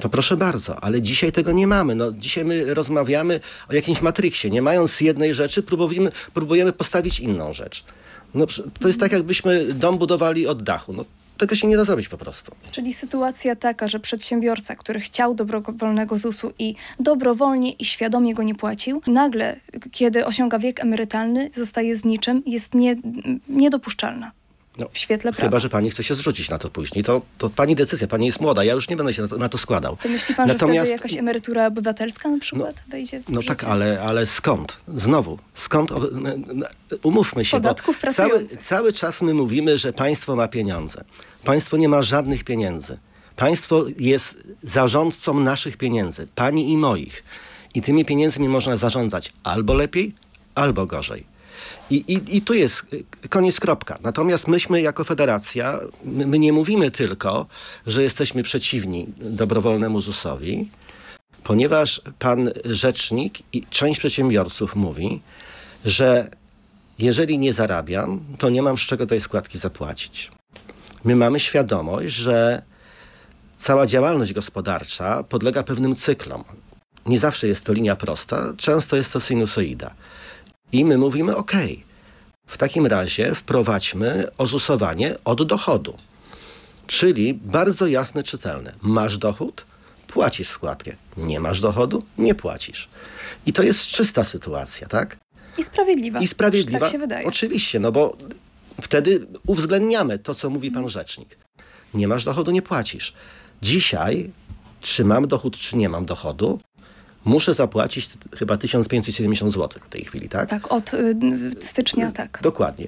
to 0.00 0.08
proszę 0.08 0.36
bardzo, 0.36 0.84
ale 0.84 1.02
dzisiaj 1.02 1.32
tego 1.32 1.52
nie 1.52 1.66
mamy. 1.66 1.94
No, 1.94 2.12
dzisiaj 2.12 2.44
my 2.44 2.74
rozmawiamy 2.74 3.40
o 3.68 3.74
jakimś 3.74 4.02
matriksie. 4.02 4.50
Nie 4.50 4.62
mając 4.62 5.00
jednej 5.00 5.34
rzeczy, 5.34 5.62
próbujemy, 5.62 6.12
próbujemy 6.34 6.72
postawić 6.72 7.20
inną 7.20 7.52
rzecz. 7.52 7.84
No, 8.34 8.46
to 8.80 8.88
jest 8.88 9.00
tak, 9.00 9.12
jakbyśmy 9.12 9.74
dom 9.74 9.98
budowali 9.98 10.46
od 10.46 10.62
dachu. 10.62 10.92
No, 10.92 11.04
tego 11.38 11.54
się 11.54 11.66
nie 11.66 11.76
da 11.76 11.84
zrobić 11.84 12.08
po 12.08 12.18
prostu. 12.18 12.52
Czyli 12.70 12.94
sytuacja 12.94 13.56
taka, 13.56 13.88
że 13.88 14.00
przedsiębiorca, 14.00 14.76
który 14.76 15.00
chciał 15.00 15.34
dobrowolnego 15.34 16.18
ZUS-u 16.18 16.52
i 16.58 16.74
dobrowolnie 17.00 17.72
i 17.72 17.84
świadomie 17.84 18.34
go 18.34 18.42
nie 18.42 18.54
płacił, 18.54 19.02
nagle, 19.06 19.60
kiedy 19.92 20.26
osiąga 20.26 20.58
wiek 20.58 20.80
emerytalny, 20.80 21.50
zostaje 21.54 21.96
z 21.96 22.04
niczym, 22.04 22.42
jest 22.46 22.74
nie, 22.74 22.96
niedopuszczalna. 23.48 24.32
No, 24.78 24.88
w 24.92 24.98
świetle 24.98 25.32
prawa. 25.32 25.46
Chyba, 25.46 25.58
że 25.58 25.68
pani 25.68 25.90
chce 25.90 26.04
się 26.04 26.14
zrzucić 26.14 26.50
na 26.50 26.58
to 26.58 26.70
później. 26.70 27.04
To, 27.04 27.22
to 27.38 27.50
pani 27.50 27.74
decyzja, 27.74 28.08
pani 28.08 28.26
jest 28.26 28.40
młoda, 28.40 28.64
ja 28.64 28.72
już 28.72 28.88
nie 28.88 28.96
będę 28.96 29.14
się 29.14 29.22
na 29.22 29.28
to, 29.28 29.36
na 29.36 29.48
to 29.48 29.58
składał. 29.58 29.96
To 29.96 30.08
myśli 30.08 30.34
pan, 30.34 30.48
Natomiast, 30.48 30.90
że 30.90 30.96
wtedy 30.96 31.08
jakaś 31.08 31.20
emerytura 31.20 31.66
obywatelska 31.66 32.28
na 32.28 32.38
przykład 32.38 32.76
no, 32.76 32.90
wejdzie 32.90 33.22
No 33.28 33.42
tak, 33.42 33.64
ale, 33.64 34.02
ale 34.02 34.26
skąd? 34.26 34.76
Znowu, 34.88 35.38
skąd? 35.54 35.90
Umówmy 37.02 37.44
Z 37.44 37.48
się, 37.48 37.56
podatków 37.56 37.98
bo 38.06 38.12
cały, 38.12 38.46
cały 38.46 38.92
czas 38.92 39.22
my 39.22 39.34
mówimy, 39.34 39.78
że 39.78 39.92
państwo 39.92 40.36
ma 40.36 40.48
pieniądze. 40.48 41.04
Państwo 41.44 41.76
nie 41.76 41.88
ma 41.88 42.02
żadnych 42.02 42.44
pieniędzy. 42.44 42.98
Państwo 43.36 43.84
jest 43.98 44.38
zarządcą 44.62 45.40
naszych 45.40 45.76
pieniędzy, 45.76 46.26
pani 46.34 46.72
i 46.72 46.76
moich. 46.76 47.24
I 47.74 47.82
tymi 47.82 48.04
pieniędzmi 48.04 48.48
można 48.48 48.76
zarządzać 48.76 49.32
albo 49.42 49.74
lepiej, 49.74 50.14
albo 50.54 50.86
gorzej. 50.86 51.35
I, 51.90 51.94
i, 51.94 52.36
I 52.36 52.42
tu 52.42 52.54
jest 52.54 52.86
koniec 53.28 53.60
kropka. 53.60 53.98
Natomiast 54.02 54.48
myśmy 54.48 54.80
jako 54.82 55.04
federacja, 55.04 55.80
my, 56.04 56.26
my 56.26 56.38
nie 56.38 56.52
mówimy 56.52 56.90
tylko, 56.90 57.46
że 57.86 58.02
jesteśmy 58.02 58.42
przeciwni 58.42 59.06
dobrowolnemu 59.18 60.00
ZUS-owi, 60.00 60.68
ponieważ 61.42 62.00
pan 62.18 62.50
rzecznik 62.64 63.38
i 63.52 63.66
część 63.70 63.98
przedsiębiorców 63.98 64.76
mówi, 64.76 65.20
że 65.84 66.30
jeżeli 66.98 67.38
nie 67.38 67.52
zarabiam, 67.52 68.20
to 68.38 68.50
nie 68.50 68.62
mam 68.62 68.78
z 68.78 68.80
czego 68.80 69.06
tej 69.06 69.20
składki 69.20 69.58
zapłacić. 69.58 70.30
My 71.04 71.16
mamy 71.16 71.40
świadomość, 71.40 72.14
że 72.14 72.62
cała 73.56 73.86
działalność 73.86 74.32
gospodarcza 74.32 75.22
podlega 75.22 75.62
pewnym 75.62 75.94
cyklom. 75.94 76.44
Nie 77.06 77.18
zawsze 77.18 77.48
jest 77.48 77.64
to 77.64 77.72
linia 77.72 77.96
prosta, 77.96 78.52
często 78.56 78.96
jest 78.96 79.12
to 79.12 79.20
sinusoida. 79.20 79.94
I 80.72 80.84
my 80.84 80.98
mówimy, 80.98 81.36
OK, 81.36 81.52
w 82.46 82.58
takim 82.58 82.86
razie 82.86 83.34
wprowadźmy 83.34 84.28
ozusowanie 84.38 85.14
od 85.24 85.46
dochodu. 85.46 85.96
Czyli 86.86 87.34
bardzo 87.34 87.86
jasne, 87.86 88.22
czytelne. 88.22 88.72
Masz 88.82 89.18
dochód? 89.18 89.66
Płacisz 90.06 90.48
składkę. 90.48 90.96
Nie 91.16 91.40
masz 91.40 91.60
dochodu? 91.60 92.02
Nie 92.18 92.34
płacisz. 92.34 92.88
I 93.46 93.52
to 93.52 93.62
jest 93.62 93.86
czysta 93.86 94.24
sytuacja, 94.24 94.88
tak? 94.88 95.16
I 95.58 95.64
sprawiedliwa. 95.64 96.20
I 96.20 96.26
sprawiedliwa. 96.26 96.78
Tak 96.78 96.92
się 96.92 96.98
wydaje. 96.98 97.26
Oczywiście, 97.26 97.80
no 97.80 97.92
bo 97.92 98.16
wtedy 98.80 99.26
uwzględniamy 99.46 100.18
to, 100.18 100.34
co 100.34 100.50
mówi 100.50 100.70
pan 100.70 100.88
rzecznik. 100.88 101.36
Nie 101.94 102.08
masz 102.08 102.24
dochodu, 102.24 102.50
nie 102.50 102.62
płacisz. 102.62 103.12
Dzisiaj, 103.62 104.30
czy 104.80 105.04
mam 105.04 105.28
dochód, 105.28 105.58
czy 105.58 105.76
nie 105.76 105.88
mam 105.88 106.06
dochodu, 106.06 106.60
muszę 107.26 107.54
zapłacić 107.54 108.10
chyba 108.36 108.56
1570 108.56 109.52
zł 109.52 109.82
w 109.86 109.88
tej 109.88 110.04
chwili, 110.04 110.28
tak? 110.28 110.50
Tak, 110.50 110.72
od 110.72 110.94
y, 110.94 111.14
stycznia, 111.60 112.12
tak. 112.12 112.38
Dokładnie. 112.42 112.86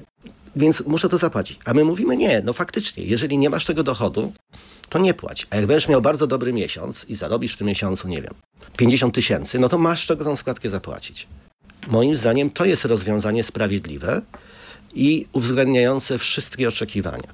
Więc 0.56 0.82
muszę 0.86 1.08
to 1.08 1.18
zapłacić. 1.18 1.58
A 1.64 1.74
my 1.74 1.84
mówimy 1.84 2.16
nie, 2.16 2.42
no 2.44 2.52
faktycznie, 2.52 3.04
jeżeli 3.04 3.38
nie 3.38 3.50
masz 3.50 3.64
tego 3.64 3.82
dochodu, 3.82 4.32
to 4.88 4.98
nie 4.98 5.14
płać. 5.14 5.46
A 5.50 5.56
jak 5.56 5.66
będziesz 5.66 5.88
miał 5.88 6.02
bardzo 6.02 6.26
dobry 6.26 6.52
miesiąc 6.52 7.04
i 7.08 7.14
zarobisz 7.14 7.54
w 7.54 7.58
tym 7.58 7.66
miesiącu, 7.66 8.08
nie 8.08 8.22
wiem, 8.22 8.34
50 8.76 9.14
tysięcy, 9.14 9.58
no 9.58 9.68
to 9.68 9.78
masz 9.78 10.06
czego 10.06 10.24
tą 10.24 10.36
składkę 10.36 10.70
zapłacić. 10.70 11.26
Moim 11.86 12.16
zdaniem 12.16 12.50
to 12.50 12.64
jest 12.64 12.84
rozwiązanie 12.84 13.44
sprawiedliwe 13.44 14.22
i 14.94 15.26
uwzględniające 15.32 16.18
wszystkie 16.18 16.68
oczekiwania. 16.68 17.28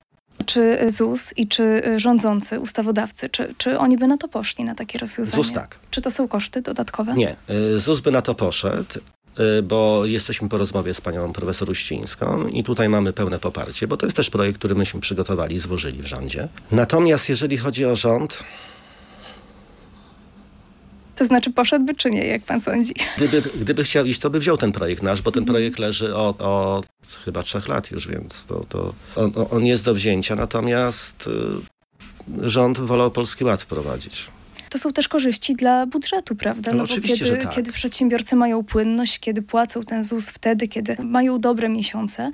Czy 0.47 0.91
ZUS 0.91 1.33
i 1.37 1.49
czy 1.49 1.83
rządzący, 1.97 2.61
ustawodawcy, 2.61 3.29
czy, 3.29 3.55
czy 3.59 3.79
oni 3.79 3.97
by 3.97 4.07
na 4.07 4.19
to 4.19 4.29
poszli, 4.29 4.65
na 4.65 4.75
takie 4.75 4.99
rozwiązanie? 4.99 5.45
ZUS 5.45 5.53
tak. 5.53 5.79
Czy 5.91 6.01
to 6.01 6.11
są 6.11 6.29
koszty 6.29 6.63
dodatkowe? 6.63 7.15
Nie. 7.15 7.37
Y, 7.51 7.81
ZUS 7.81 8.01
by 8.01 8.11
na 8.11 8.23
to 8.23 8.35
poszedł, 8.35 8.99
y, 9.59 9.63
bo 9.63 10.07
jesteśmy 10.07 10.49
po 10.49 10.59
rozmowie 10.59 10.95
z 10.95 11.01
panią 11.01 11.33
profesor 11.33 11.71
Uścińską 11.71 12.47
i 12.47 12.65
tutaj 12.65 12.89
mamy 12.89 13.13
pełne 13.13 13.39
poparcie, 13.39 13.87
bo 13.87 13.97
to 13.97 14.07
jest 14.07 14.17
też 14.17 14.31
projekt, 14.31 14.59
który 14.59 14.75
myśmy 14.75 15.01
przygotowali 15.01 15.57
i 15.57 15.59
złożyli 15.59 16.03
w 16.03 16.07
rządzie. 16.07 16.49
Natomiast 16.71 17.29
jeżeli 17.29 17.59
chodzi 17.59 17.85
o 17.85 17.97
rząd, 17.97 18.39
To 21.17 21.27
znaczy 21.27 21.51
poszedłby 21.51 21.95
czy 21.95 22.11
nie, 22.11 22.27
jak 22.27 22.43
pan 22.43 22.61
sądzi? 22.61 22.95
Gdyby, 23.17 23.43
gdyby 23.63 23.85
chciał 23.85 24.05
iść, 24.05 24.21
to 24.21 24.31
by 24.31 24.41
wziął 24.41 24.57
ten 24.57 24.73
projekt 24.73 25.03
nasz, 25.03 25.23
bo 25.23 25.33
ten 25.33 25.45
projekt 25.45 25.79
leży 25.79 26.15
od, 26.15 26.43
od 26.43 26.87
chyba 27.25 27.43
trzech 27.43 27.69
lat 27.69 27.91
już, 27.91 28.09
więc 28.09 28.45
to, 28.45 28.65
to 28.69 28.95
on, 29.17 29.33
on 29.51 29.65
jest 29.65 29.85
do 29.85 29.95
wzięcia, 29.95 30.37
natomiast 30.37 31.27
y, 31.27 32.51
rząd 32.51 32.81
wolał 32.81 33.11
Polski 33.11 33.45
Ład 33.45 33.63
wprowadzić. 33.63 34.29
To 34.75 34.79
są 34.79 34.93
też 34.93 35.09
korzyści 35.09 35.55
dla 35.55 35.87
budżetu, 35.87 36.37
prawda? 36.37 36.71
No 36.71 36.79
bo 36.79 36.85
oczywiście, 36.85 37.25
kiedy, 37.25 37.43
tak. 37.43 37.55
kiedy 37.55 37.73
przedsiębiorcy 37.73 38.37
mają 38.37 38.65
płynność, 38.65 39.19
kiedy 39.19 39.43
płacą 39.43 39.83
ten 39.83 40.05
ZUS 40.05 40.31
wtedy, 40.31 40.69
kiedy 40.69 40.97
mają 41.03 41.41
dobre 41.41 41.69
miesiące, 41.69 42.31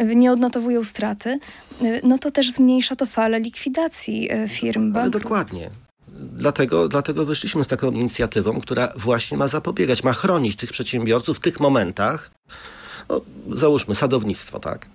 y, 0.00 0.16
nie 0.16 0.32
odnotowują 0.32 0.84
straty, 0.84 1.38
y, 1.82 2.00
no 2.04 2.18
to 2.18 2.30
też 2.30 2.50
zmniejsza 2.50 2.96
to 2.96 3.06
falę 3.06 3.40
likwidacji 3.40 4.32
y, 4.32 4.48
firm, 4.48 4.82
Ale 4.82 4.92
bankructw. 4.92 5.22
dokładnie. 5.22 5.70
Dlatego, 6.32 6.88
dlatego 6.88 7.26
wyszliśmy 7.26 7.64
z 7.64 7.68
taką 7.68 7.90
inicjatywą, 7.90 8.60
która 8.60 8.92
właśnie 8.96 9.38
ma 9.38 9.48
zapobiegać, 9.48 10.04
ma 10.04 10.12
chronić 10.12 10.56
tych 10.56 10.72
przedsiębiorców 10.72 11.36
w 11.36 11.40
tych 11.40 11.60
momentach. 11.60 12.30
No, 13.08 13.20
załóżmy 13.52 13.94
sadownictwo, 13.94 14.60
tak? 14.60 14.86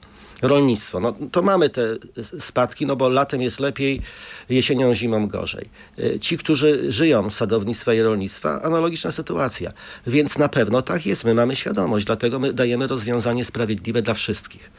Rolnictwo. 0.41 0.99
No, 0.99 1.13
to 1.31 1.41
mamy 1.41 1.69
te 1.69 1.81
spadki, 2.39 2.85
no 2.85 2.95
bo 2.95 3.09
latem 3.09 3.41
jest 3.41 3.59
lepiej, 3.59 4.01
jesienią, 4.49 4.95
zimą 4.95 5.27
gorzej. 5.27 5.69
Y, 5.99 6.19
Ci, 6.19 6.37
którzy 6.37 6.91
żyją 6.91 7.29
z 7.29 7.35
sadownictwa 7.35 7.93
i 7.93 8.01
rolnictwa, 8.01 8.61
analogiczna 8.61 9.11
sytuacja. 9.11 9.71
Więc 10.07 10.37
na 10.37 10.49
pewno 10.49 10.81
tak 10.81 11.05
jest, 11.05 11.25
my 11.25 11.33
mamy 11.33 11.55
świadomość, 11.55 12.05
dlatego 12.05 12.39
my 12.39 12.53
dajemy 12.53 12.87
rozwiązanie 12.87 13.45
sprawiedliwe 13.45 14.01
dla 14.01 14.13
wszystkich. 14.13 14.71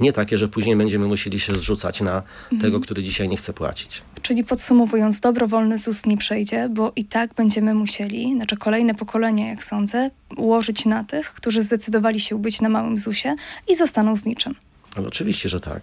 Nie 0.00 0.12
takie, 0.12 0.38
że 0.38 0.48
później 0.48 0.76
będziemy 0.76 1.06
musieli 1.06 1.40
się 1.40 1.56
zrzucać 1.56 2.00
na 2.00 2.22
tego, 2.60 2.80
który 2.80 3.02
dzisiaj 3.02 3.28
nie 3.28 3.36
chce 3.36 3.52
płacić. 3.52 4.02
Czyli 4.22 4.44
podsumowując, 4.44 5.20
dobrowolny 5.20 5.78
ZUS 5.78 6.06
nie 6.06 6.16
przejdzie, 6.16 6.68
bo 6.68 6.92
i 6.96 7.04
tak 7.04 7.34
będziemy 7.34 7.74
musieli, 7.74 8.34
znaczy 8.36 8.56
kolejne 8.56 8.94
pokolenia, 8.94 9.48
jak 9.48 9.64
sądzę, 9.64 10.10
ułożyć 10.36 10.86
na 10.86 11.04
tych, 11.04 11.34
którzy 11.34 11.62
zdecydowali 11.62 12.20
się 12.20 12.38
być 12.42 12.60
na 12.60 12.68
małym 12.68 12.98
ZUSie 12.98 13.34
i 13.68 13.76
zostaną 13.76 14.16
z 14.16 14.24
niczym. 14.24 14.54
Ale 14.96 15.08
oczywiście, 15.08 15.48
że 15.48 15.60
tak. 15.60 15.82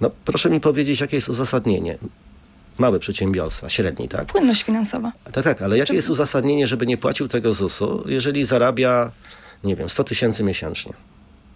No, 0.00 0.10
proszę 0.24 0.50
mi 0.50 0.60
powiedzieć, 0.60 1.00
jakie 1.00 1.16
jest 1.16 1.28
uzasadnienie. 1.28 1.98
Małe 2.78 2.98
przedsiębiorstwa, 2.98 3.68
średni, 3.68 4.08
tak? 4.08 4.26
Płynność 4.26 4.62
finansowa. 4.62 5.12
Tak, 5.32 5.44
tak, 5.44 5.62
ale 5.62 5.78
jakie 5.78 5.86
Czy- 5.88 5.94
jest 5.94 6.10
uzasadnienie, 6.10 6.66
żeby 6.66 6.86
nie 6.86 6.96
płacił 6.96 7.28
tego 7.28 7.52
ZUS-u, 7.52 8.04
jeżeli 8.08 8.44
zarabia, 8.44 9.10
nie 9.64 9.76
wiem, 9.76 9.88
100 9.88 10.04
tysięcy 10.04 10.42
miesięcznie? 10.42 10.92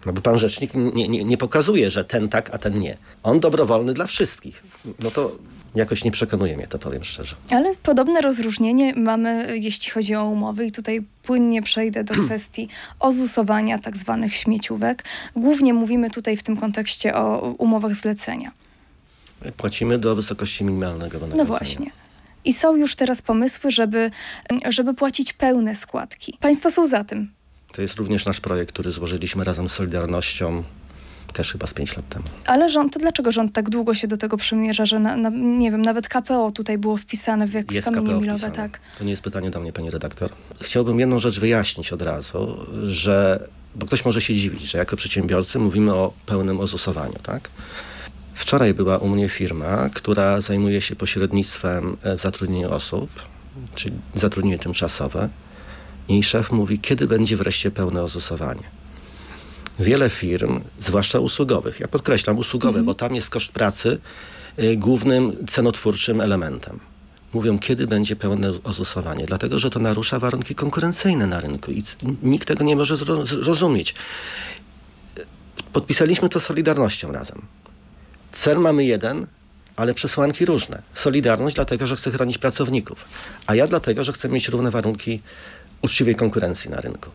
No 0.05 0.13
bo 0.13 0.21
pan 0.21 0.39
rzecznik 0.39 0.71
nie, 0.75 1.07
nie, 1.07 1.23
nie 1.23 1.37
pokazuje, 1.37 1.89
że 1.89 2.05
ten 2.05 2.29
tak, 2.29 2.49
a 2.53 2.57
ten 2.57 2.79
nie. 2.79 2.97
On 3.23 3.39
dobrowolny 3.39 3.93
dla 3.93 4.05
wszystkich. 4.05 4.63
No 4.99 5.11
to 5.11 5.31
jakoś 5.75 6.03
nie 6.03 6.11
przekonuje 6.11 6.57
mnie, 6.57 6.67
to 6.67 6.79
powiem 6.79 7.03
szczerze. 7.03 7.35
Ale 7.49 7.71
podobne 7.83 8.21
rozróżnienie 8.21 8.93
mamy, 8.95 9.57
jeśli 9.59 9.91
chodzi 9.91 10.15
o 10.15 10.25
umowy 10.25 10.65
i 10.65 10.71
tutaj 10.71 11.01
płynnie 11.23 11.61
przejdę 11.61 12.03
do 12.03 12.13
kwestii 12.25 12.67
ozusowania 12.99 13.79
tak 13.79 13.97
zwanych 13.97 14.35
śmieciówek. 14.35 15.03
Głównie 15.35 15.73
mówimy 15.73 16.09
tutaj 16.09 16.37
w 16.37 16.43
tym 16.43 16.57
kontekście 16.57 17.15
o 17.15 17.39
umowach 17.57 17.95
zlecenia. 17.95 18.51
Płacimy 19.57 19.99
do 19.99 20.15
wysokości 20.15 20.63
minimalnego 20.63 21.13
No 21.13 21.19
wynagrodzenia. 21.19 21.45
właśnie. 21.57 21.91
I 22.45 22.53
są 22.53 22.75
już 22.75 22.95
teraz 22.95 23.21
pomysły, 23.21 23.71
żeby, 23.71 24.11
żeby 24.69 24.93
płacić 24.93 25.33
pełne 25.33 25.75
składki. 25.75 26.37
Państwo 26.39 26.71
są 26.71 26.87
za 26.87 27.03
tym. 27.03 27.31
To 27.71 27.81
jest 27.81 27.95
również 27.95 28.25
nasz 28.25 28.39
projekt, 28.39 28.71
który 28.73 28.91
złożyliśmy 28.91 29.43
razem 29.43 29.69
z 29.69 29.71
Solidarnością 29.71 30.63
też 31.33 31.51
chyba 31.51 31.67
z 31.67 31.73
5 31.73 31.95
lat 31.97 32.09
temu. 32.09 32.25
Ale 32.45 32.69
rząd, 32.69 32.93
to 32.93 32.99
dlaczego 32.99 33.31
rząd 33.31 33.53
tak 33.53 33.69
długo 33.69 33.93
się 33.93 34.07
do 34.07 34.17
tego 34.17 34.37
przymierza, 34.37 34.85
że 34.85 34.99
na, 34.99 35.15
na, 35.15 35.29
nie 35.29 35.71
wiem, 35.71 35.81
nawet 35.81 36.07
KPO 36.07 36.51
tutaj 36.51 36.77
było 36.77 36.97
wpisane 36.97 37.47
w 37.47 37.53
jak 37.53 37.67
w 37.67 37.71
Jest 37.71 37.85
kamienie 37.85 38.07
KPO 38.07 38.21
milowe, 38.21 38.37
wpisane. 38.37 38.55
tak? 38.69 38.79
To 38.97 39.03
nie 39.03 39.09
jest 39.09 39.21
pytanie 39.21 39.49
do 39.51 39.59
mnie, 39.59 39.73
pani 39.73 39.89
redaktor. 39.91 40.29
Chciałbym 40.61 40.99
jedną 40.99 41.19
rzecz 41.19 41.39
wyjaśnić 41.39 41.93
od 41.93 42.01
razu, 42.01 42.57
że, 42.83 43.47
bo 43.75 43.85
ktoś 43.85 44.05
może 44.05 44.21
się 44.21 44.35
dziwić, 44.35 44.61
że 44.61 44.77
jako 44.77 44.95
przedsiębiorcy 44.95 45.59
mówimy 45.59 45.93
o 45.93 46.13
pełnym 46.25 46.59
ozusowaniu, 46.59 47.15
tak? 47.23 47.49
Wczoraj 48.33 48.73
była 48.73 48.97
u 48.97 49.07
mnie 49.07 49.29
firma, 49.29 49.89
która 49.93 50.41
zajmuje 50.41 50.81
się 50.81 50.95
pośrednictwem 50.95 51.97
e, 52.03 52.15
w 52.15 52.21
zatrudnieniu 52.21 52.71
osób, 52.71 53.09
czyli 53.75 53.95
zatrudnienie 54.15 54.59
tymczasowe. 54.59 55.29
I 56.09 56.23
szef 56.23 56.51
mówi, 56.51 56.79
kiedy 56.79 57.07
będzie 57.07 57.37
wreszcie 57.37 57.71
pełne 57.71 58.03
ozusowanie. 58.03 58.63
Wiele 59.79 60.09
firm, 60.09 60.61
zwłaszcza 60.79 61.19
usługowych, 61.19 61.79
ja 61.79 61.87
podkreślam 61.87 62.37
usługowe, 62.37 62.83
bo 62.83 62.93
tam 62.93 63.15
jest 63.15 63.29
koszt 63.29 63.51
pracy 63.51 63.99
y, 64.59 64.77
głównym 64.77 65.47
cenotwórczym 65.47 66.21
elementem. 66.21 66.79
Mówią, 67.33 67.59
kiedy 67.59 67.87
będzie 67.87 68.15
pełne 68.15 68.51
ozusowanie, 68.63 69.25
dlatego 69.25 69.59
że 69.59 69.69
to 69.69 69.79
narusza 69.79 70.19
warunki 70.19 70.55
konkurencyjne 70.55 71.27
na 71.27 71.39
rynku 71.39 71.71
i 71.71 71.83
nikt 72.23 72.47
tego 72.47 72.63
nie 72.63 72.75
może 72.75 72.95
zro- 72.95 73.43
zrozumieć. 73.43 73.95
Podpisaliśmy 75.73 76.29
to 76.29 76.39
Solidarnością 76.39 77.11
razem. 77.11 77.41
Cel 78.31 78.57
mamy 78.59 78.85
jeden, 78.85 79.27
ale 79.75 79.93
przesłanki 79.93 80.45
różne. 80.45 80.81
Solidarność 80.93 81.55
dlatego, 81.55 81.87
że 81.87 81.95
chce 81.95 82.11
chronić 82.11 82.37
pracowników, 82.37 83.05
a 83.47 83.55
ja 83.55 83.67
dlatego, 83.67 84.03
że 84.03 84.13
chcę 84.13 84.29
mieć 84.29 84.47
równe 84.47 84.71
warunki 84.71 85.21
uczciwej 85.81 86.15
konkurencji 86.15 86.69
na 86.69 86.81
rynku. 86.81 87.09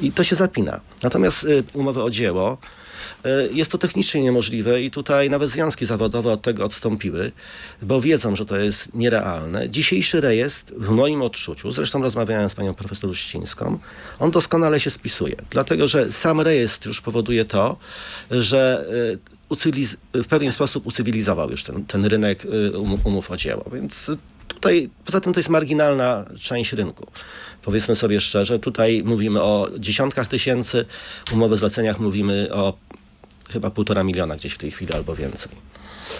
I 0.00 0.12
to 0.12 0.24
się 0.24 0.36
zapina. 0.36 0.80
Natomiast 1.02 1.44
y, 1.44 1.64
umowy 1.72 2.02
o 2.02 2.10
dzieło 2.10 2.58
y, 3.26 3.28
jest 3.52 3.72
to 3.72 3.78
technicznie 3.78 4.22
niemożliwe 4.22 4.82
i 4.82 4.90
tutaj 4.90 5.30
nawet 5.30 5.50
związki 5.50 5.86
zawodowe 5.86 6.32
od 6.32 6.42
tego 6.42 6.64
odstąpiły, 6.64 7.32
bo 7.82 8.00
wiedzą, 8.00 8.36
że 8.36 8.44
to 8.44 8.56
jest 8.56 8.94
nierealne. 8.94 9.70
Dzisiejszy 9.70 10.20
rejestr 10.20 10.74
w 10.74 10.90
moim 10.90 11.22
odczuciu, 11.22 11.70
zresztą 11.70 12.02
rozmawiałem 12.02 12.50
z 12.50 12.54
panią 12.54 12.74
profesor 12.74 13.10
Uścińską, 13.10 13.78
on 14.18 14.30
doskonale 14.30 14.80
się 14.80 14.90
spisuje, 14.90 15.36
dlatego 15.50 15.88
że 15.88 16.12
sam 16.12 16.40
rejestr 16.40 16.86
już 16.86 17.00
powoduje 17.00 17.44
to, 17.44 17.76
że 18.30 18.86
y, 20.14 20.22
w 20.22 20.26
pewien 20.26 20.52
sposób 20.52 20.86
ucywilizował 20.86 21.50
już 21.50 21.64
ten, 21.64 21.84
ten 21.84 22.06
rynek 22.06 22.46
um- 22.74 23.00
umów 23.04 23.30
o 23.30 23.36
dzieło, 23.36 23.64
więc 23.72 24.10
Tutaj, 24.48 24.90
poza 25.04 25.20
tym 25.20 25.32
to 25.32 25.40
jest 25.40 25.48
marginalna 25.48 26.24
część 26.40 26.72
rynku. 26.72 27.06
Powiedzmy 27.62 27.96
sobie 27.96 28.20
szczerze, 28.20 28.58
tutaj 28.58 29.02
mówimy 29.04 29.42
o 29.42 29.68
dziesiątkach 29.78 30.28
tysięcy, 30.28 30.84
umowy 31.32 31.56
zleceniach 31.56 32.00
mówimy 32.00 32.48
o 32.52 32.78
chyba 33.50 33.70
półtora 33.70 34.04
miliona 34.04 34.36
gdzieś 34.36 34.52
w 34.52 34.58
tej 34.58 34.70
chwili 34.70 34.92
albo 34.92 35.14
więcej. 35.16 35.52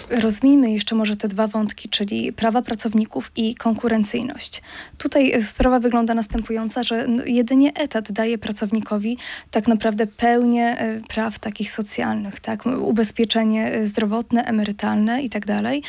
Rozmijmy 0.09 0.71
jeszcze 0.71 0.95
może 0.95 1.17
te 1.17 1.27
dwa 1.27 1.47
wątki, 1.47 1.89
czyli 1.89 2.33
prawa 2.33 2.61
pracowników 2.61 3.31
i 3.35 3.55
konkurencyjność. 3.55 4.61
Tutaj 4.97 5.43
sprawa 5.43 5.79
wygląda 5.79 6.13
następująca, 6.13 6.83
że 6.83 7.07
jedynie 7.25 7.73
etat 7.73 8.11
daje 8.11 8.37
pracownikowi 8.37 9.17
tak 9.51 9.67
naprawdę 9.67 10.07
pełnię 10.07 10.79
e, 10.79 11.01
praw 11.07 11.39
takich 11.39 11.71
socjalnych, 11.71 12.39
tak? 12.39 12.65
ubezpieczenie 12.65 13.71
e, 13.71 13.87
zdrowotne, 13.87 14.45
emerytalne 14.45 15.21
i 15.23 15.29
tak. 15.29 15.39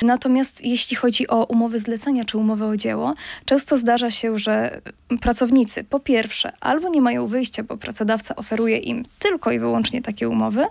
Natomiast 0.03 0.65
jeśli 0.65 0.97
chodzi 0.97 1.29
o 1.29 1.45
umowy 1.45 1.79
zlecenia 1.79 2.25
czy 2.25 2.39
umowy 2.39 2.65
o 2.65 2.77
dzieło, 2.77 3.15
często 3.45 3.79
zdarza 3.79 4.11
się, 4.11 4.39
że 4.39 4.81
pracownicy 5.21 5.85
po 5.85 6.01
pierwsze 6.01 6.53
albo 6.61 6.89
nie 6.89 7.01
mają 7.01 7.27
wyjścia, 7.27 7.63
bo 7.63 7.77
pracodawca 7.77 8.37
oferuje 8.37 8.77
im 8.77 9.05
tylko 9.19 9.53
i 9.53 9.59
wyłącznie 9.59 10.03
takie 10.03 10.29
umowy, 10.29 10.67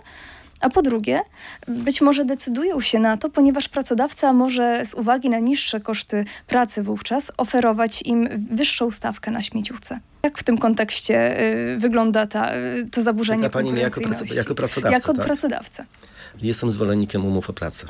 a 0.60 0.68
po 0.68 0.82
drugie, 0.82 1.20
być 1.68 2.00
może 2.00 2.24
decydują 2.24 2.80
się 2.80 2.98
na 2.98 3.16
to, 3.16 3.30
ponieważ 3.30 3.68
pracodawca 3.68 4.32
może 4.32 4.86
z 4.86 4.94
uwagi 4.94 5.30
na 5.30 5.38
niższe 5.38 5.80
koszty 5.80 6.24
pracy 6.46 6.82
wówczas 6.82 7.32
oferować 7.36 8.02
im 8.04 8.28
wyższą 8.50 8.90
stawkę 8.90 9.30
na 9.30 9.42
śmieciówce. 9.42 10.00
Jak 10.22 10.38
w 10.38 10.42
tym 10.42 10.58
kontekście 10.58 11.40
y, 11.74 11.78
wygląda 11.78 12.26
ta, 12.26 12.54
y, 12.56 12.88
to 12.90 13.02
zaburzenie 13.02 13.42
Pyta 13.42 13.52
pani 13.52 13.72
mnie 13.72 13.82
jako, 13.82 14.00
praco, 14.00 14.34
jako 14.34 14.54
pracodawca, 14.54 14.98
Jako 14.98 15.14
tak? 15.14 15.26
pracodawca. 15.26 15.84
Jestem 16.42 16.72
zwolennikiem 16.72 17.24
umów 17.24 17.50
o 17.50 17.52
pracę. 17.52 17.86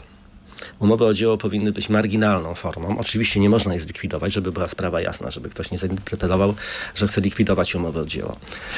Umowy 0.78 1.04
o 1.04 1.14
dzieło 1.14 1.38
powinny 1.38 1.72
być 1.72 1.88
marginalną 1.88 2.54
formą. 2.54 2.98
Oczywiście 2.98 3.40
nie 3.40 3.50
można 3.50 3.74
ich 3.74 3.80
zlikwidować, 3.80 4.32
żeby 4.32 4.52
była 4.52 4.68
sprawa 4.68 5.00
jasna, 5.00 5.30
żeby 5.30 5.50
ktoś 5.50 5.70
nie 5.70 5.78
zinterpretował, 5.78 6.54
że 6.94 7.08
chce 7.08 7.20
likwidować 7.20 7.74
umowy 7.74 8.00
o 8.00 8.06
dzieło, 8.06 8.36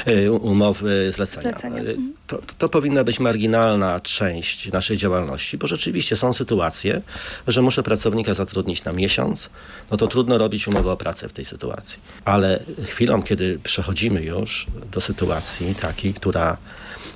y, 0.09 0.33
umowy 0.33 1.12
zlecenia. 1.12 1.42
Zlecenia. 1.42 1.83
Y, 1.83 1.97
to, 2.27 2.38
to 2.59 2.68
powinna 2.68 3.05
być 3.05 3.21
marginalna 3.21 4.01
część 4.01 4.73
naszej 4.73 4.97
działalności, 4.97 5.59
bo 5.59 5.66
rzeczywiście 5.66 6.16
są 6.16 6.33
sytuacje, 6.33 7.03
że 7.49 7.62
muszę 7.62 7.83
pracownika 7.83 8.35
zatrudnić 8.35 8.85
na 8.85 8.92
miesiąc, 8.92 9.51
no 9.90 9.97
to 9.97 10.07
trudno 10.07 10.38
robić 10.38 10.68
umowę 10.68 10.90
o 10.90 10.97
pracę 10.97 11.29
w 11.29 11.33
tej 11.33 11.45
sytuacji. 11.45 11.99
Ale 12.25 12.62
chwilą, 12.87 13.23
kiedy 13.23 13.59
przechodzimy 13.64 14.23
już 14.23 14.66
do 14.92 15.01
sytuacji 15.01 15.75
takiej, 15.75 16.14
która 16.14 16.57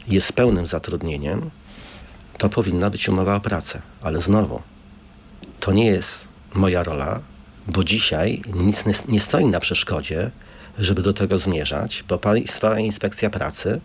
jest 0.09 0.33
pełnym 0.33 0.67
zatrudnieniem, 0.67 1.51
to 2.39 2.49
powinna 2.49 2.91
być 2.91 3.09
umowa 3.09 3.37
o 3.37 3.41
pracę. 3.41 3.83
Ale 4.03 4.21
znowu, 4.21 4.63
to 5.61 5.73
nie 5.73 5.87
jest 5.87 6.29
moja 6.55 6.83
rola, 6.83 7.21
bo 7.69 7.85
dzisiaj 7.85 8.43
nic 8.55 8.85
nie 9.09 9.21
stoi 9.21 9.47
na 9.47 9.61
przeszkodzie, 9.61 10.31
żeby 10.79 11.03
do 11.03 11.13
tego 11.13 11.39
zmierzać, 11.39 12.05
bo 12.09 12.19
Państwa 12.19 12.79
Inspekcja 12.79 13.31
Pracy 13.31 13.81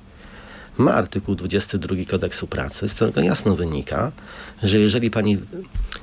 ma 0.77 0.93
artykuł 0.93 1.35
22 1.35 1.95
kodeksu 2.09 2.47
pracy, 2.47 2.89
z 2.89 2.93
którego 2.93 3.21
jasno 3.21 3.55
wynika, 3.55 4.11
że 4.63 4.79
jeżeli 4.79 5.11
pani 5.11 5.37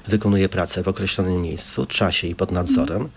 wykonuje 0.06 0.48
pracę 0.48 0.82
w 0.82 0.88
określonym 0.88 1.42
miejscu, 1.42 1.87
czasie 1.87 2.28
i 2.28 2.34
pod 2.34 2.52
nadzorem, 2.52 3.08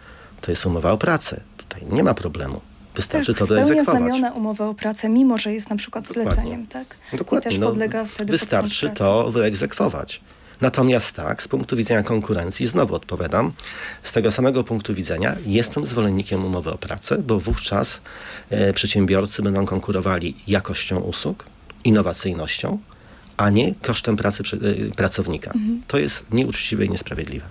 to 0.41 0.51
jest 0.51 0.65
umowa 0.65 0.91
o 0.91 0.97
pracę. 0.97 1.41
Tutaj 1.57 1.83
nie 1.91 2.03
ma 2.03 2.13
problemu. 2.13 2.61
Wystarczy 2.95 3.33
tak, 3.33 3.39
to 3.39 3.47
wyegzekwować. 3.47 3.85
znamiona 3.85 4.31
umowę 4.31 4.67
o 4.67 4.73
pracę, 4.73 5.09
mimo 5.09 5.37
że 5.37 5.53
jest 5.53 5.69
na 5.69 5.75
przykład 5.75 6.07
Dokładnie. 6.07 6.33
zleceniem, 6.33 6.67
tak? 6.67 6.95
Dokładnie. 7.13 7.49
I 7.49 7.51
też 7.51 7.59
no, 7.59 7.67
podlega 7.67 8.05
wtedy 8.05 8.31
Wystarczy 8.31 8.89
to 8.89 9.31
wyegzekwować. 9.31 10.21
Natomiast 10.61 11.15
tak, 11.15 11.43
z 11.43 11.47
punktu 11.47 11.75
widzenia 11.75 12.03
konkurencji, 12.03 12.67
znowu 12.67 12.95
odpowiadam, 12.95 13.51
z 14.03 14.11
tego 14.11 14.31
samego 14.31 14.63
punktu 14.63 14.93
widzenia 14.93 15.35
jestem 15.45 15.85
zwolennikiem 15.85 16.45
umowy 16.45 16.71
o 16.71 16.77
pracę, 16.77 17.17
bo 17.17 17.39
wówczas 17.39 18.01
e, 18.49 18.73
przedsiębiorcy 18.73 19.41
będą 19.41 19.65
konkurowali 19.65 20.35
jakością 20.47 20.99
usług, 20.99 21.45
innowacyjnością, 21.83 22.77
a 23.37 23.49
nie 23.49 23.73
kosztem 23.81 24.17
pracy 24.17 24.43
e, 24.53 24.95
pracownika. 24.95 25.51
Mhm. 25.51 25.81
To 25.87 25.97
jest 25.97 26.25
nieuczciwe 26.31 26.85
i 26.85 26.89
niesprawiedliwe. 26.89 27.45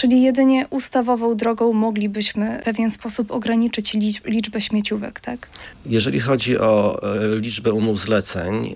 Czyli 0.00 0.22
jedynie 0.22 0.66
ustawową 0.70 1.36
drogą 1.36 1.72
moglibyśmy 1.72 2.58
w 2.60 2.64
pewien 2.64 2.90
sposób 2.90 3.30
ograniczyć 3.30 3.94
liczb, 3.94 4.26
liczbę 4.26 4.60
śmieciówek, 4.60 5.20
tak? 5.20 5.48
Jeżeli 5.86 6.20
chodzi 6.20 6.58
o 6.58 7.02
e, 7.02 7.36
liczbę 7.36 7.72
umów 7.72 7.98
zleceń, 7.98 8.66
e, 8.66 8.74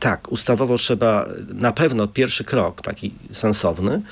tak, 0.00 0.32
ustawowo 0.32 0.78
trzeba 0.78 1.28
na 1.54 1.72
pewno 1.72 2.08
pierwszy 2.08 2.44
krok, 2.44 2.82
taki 2.82 3.14
sensowny, 3.32 4.02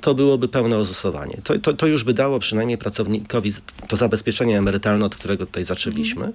to 0.00 0.14
byłoby 0.14 0.48
pełne 0.48 0.76
ozusowanie. 0.76 1.38
To, 1.44 1.58
to, 1.58 1.72
to 1.72 1.86
już 1.86 2.04
by 2.04 2.14
dało 2.14 2.38
przynajmniej 2.38 2.78
pracownikowi 2.78 3.52
to 3.88 3.96
zabezpieczenie 3.96 4.58
emerytalne, 4.58 5.04
od 5.04 5.16
którego 5.16 5.46
tutaj 5.46 5.64
zaczęliśmy. 5.64 6.24
Mhm. 6.24 6.32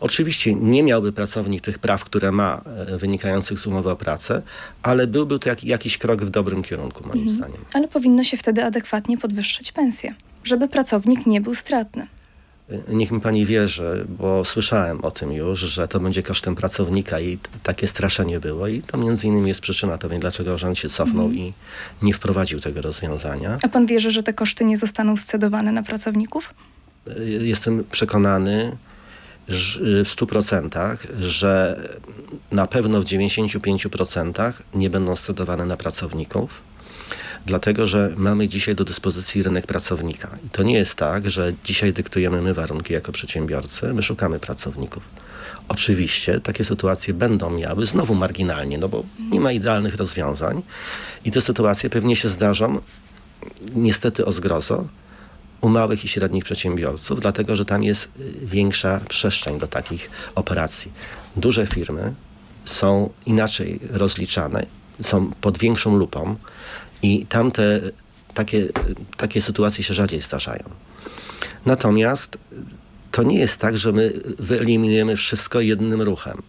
Oczywiście 0.00 0.54
nie 0.54 0.82
miałby 0.82 1.12
pracownik 1.12 1.60
tych 1.60 1.78
praw, 1.78 2.04
które 2.04 2.32
ma 2.32 2.62
e, 2.88 2.98
wynikających 2.98 3.58
z 3.58 3.66
umowy 3.66 3.90
o 3.90 3.96
pracę, 3.96 4.42
ale 4.82 5.06
byłby 5.06 5.38
to 5.38 5.48
jak, 5.48 5.64
jakiś 5.64 5.98
krok 5.98 6.24
w 6.24 6.30
dobrym 6.30 6.62
kierunku, 6.62 7.08
moim 7.08 7.22
mhm. 7.22 7.36
zdaniem 7.36 7.85
ale 7.85 7.85
powinno 7.86 8.24
się 8.24 8.36
wtedy 8.36 8.64
adekwatnie 8.64 9.18
podwyższyć 9.18 9.72
pensję, 9.72 10.14
żeby 10.44 10.68
pracownik 10.68 11.26
nie 11.26 11.40
był 11.40 11.54
stratny. 11.54 12.06
Niech 12.88 13.10
mi 13.10 13.20
pani 13.20 13.46
wierzy, 13.46 14.06
bo 14.08 14.44
słyszałem 14.44 15.04
o 15.04 15.10
tym 15.10 15.32
już, 15.32 15.60
że 15.60 15.88
to 15.88 16.00
będzie 16.00 16.22
kosztem 16.22 16.54
pracownika 16.54 17.20
i 17.20 17.38
takie 17.62 17.86
straszenie 17.86 18.40
było 18.40 18.68
i 18.68 18.82
to 18.82 18.98
między 18.98 19.26
innymi 19.26 19.48
jest 19.48 19.60
przyczyna 19.60 19.98
pewnie, 19.98 20.18
dlaczego 20.18 20.58
rząd 20.58 20.78
się 20.78 20.88
cofnął 20.88 21.24
mm. 21.26 21.38
i 21.38 21.52
nie 22.02 22.14
wprowadził 22.14 22.60
tego 22.60 22.82
rozwiązania. 22.82 23.58
A 23.62 23.68
pan 23.68 23.86
wierzy, 23.86 24.10
że 24.10 24.22
te 24.22 24.32
koszty 24.32 24.64
nie 24.64 24.78
zostaną 24.78 25.16
scedowane 25.16 25.72
na 25.72 25.82
pracowników? 25.82 26.54
Jestem 27.40 27.84
przekonany 27.92 28.76
w 29.48 30.10
100%, 30.16 30.96
że 31.20 31.80
na 32.52 32.66
pewno 32.66 33.00
w 33.00 33.04
95% 33.04 34.52
nie 34.74 34.90
będą 34.90 35.16
scedowane 35.16 35.64
na 35.64 35.76
pracowników 35.76 36.50
dlatego 37.46 37.86
że 37.86 38.12
mamy 38.16 38.48
dzisiaj 38.48 38.74
do 38.74 38.84
dyspozycji 38.84 39.42
rynek 39.42 39.66
pracownika. 39.66 40.38
I 40.46 40.50
to 40.50 40.62
nie 40.62 40.74
jest 40.74 40.94
tak, 40.94 41.30
że 41.30 41.52
dzisiaj 41.64 41.92
dyktujemy 41.92 42.42
my 42.42 42.54
warunki 42.54 42.92
jako 42.92 43.12
przedsiębiorcy, 43.12 43.92
my 43.94 44.02
szukamy 44.02 44.38
pracowników. 44.38 45.02
Oczywiście 45.68 46.40
takie 46.40 46.64
sytuacje 46.64 47.14
będą 47.14 47.50
miały, 47.50 47.86
znowu 47.86 48.14
marginalnie, 48.14 48.78
no 48.78 48.88
bo 48.88 49.04
nie 49.30 49.40
ma 49.40 49.52
idealnych 49.52 49.96
rozwiązań 49.96 50.62
i 51.24 51.30
te 51.30 51.40
sytuacje 51.40 51.90
pewnie 51.90 52.16
się 52.16 52.28
zdarzą, 52.28 52.80
niestety 53.74 54.24
o 54.24 54.32
zgrozo, 54.32 54.84
u 55.60 55.68
małych 55.68 56.04
i 56.04 56.08
średnich 56.08 56.44
przedsiębiorców, 56.44 57.20
dlatego 57.20 57.56
że 57.56 57.64
tam 57.64 57.82
jest 57.82 58.08
większa 58.42 59.00
przestrzeń 59.08 59.58
do 59.58 59.66
takich 59.66 60.10
operacji. 60.34 60.92
Duże 61.36 61.66
firmy 61.66 62.14
są 62.64 63.10
inaczej 63.26 63.80
rozliczane, 63.90 64.66
są 65.02 65.32
pod 65.40 65.58
większą 65.58 65.96
lupą, 65.96 66.36
i 67.02 67.26
tamte 67.26 67.80
takie, 68.34 68.68
takie 69.16 69.42
sytuacje 69.42 69.84
się 69.84 69.94
rzadziej 69.94 70.20
zdarzają. 70.20 70.64
Natomiast 71.66 72.38
to 73.10 73.22
nie 73.22 73.38
jest 73.38 73.60
tak, 73.60 73.78
że 73.78 73.92
my 73.92 74.12
wyeliminujemy 74.38 75.16
wszystko 75.16 75.60
jednym 75.60 76.02
ruchem. 76.02 76.42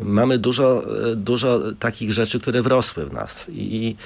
Mamy 0.00 0.38
dużo, 0.38 0.82
dużo 1.16 1.60
takich 1.78 2.12
rzeczy, 2.12 2.40
które 2.40 2.62
wrosły 2.62 3.06
w 3.06 3.12
nas. 3.12 3.50
I 3.52 3.96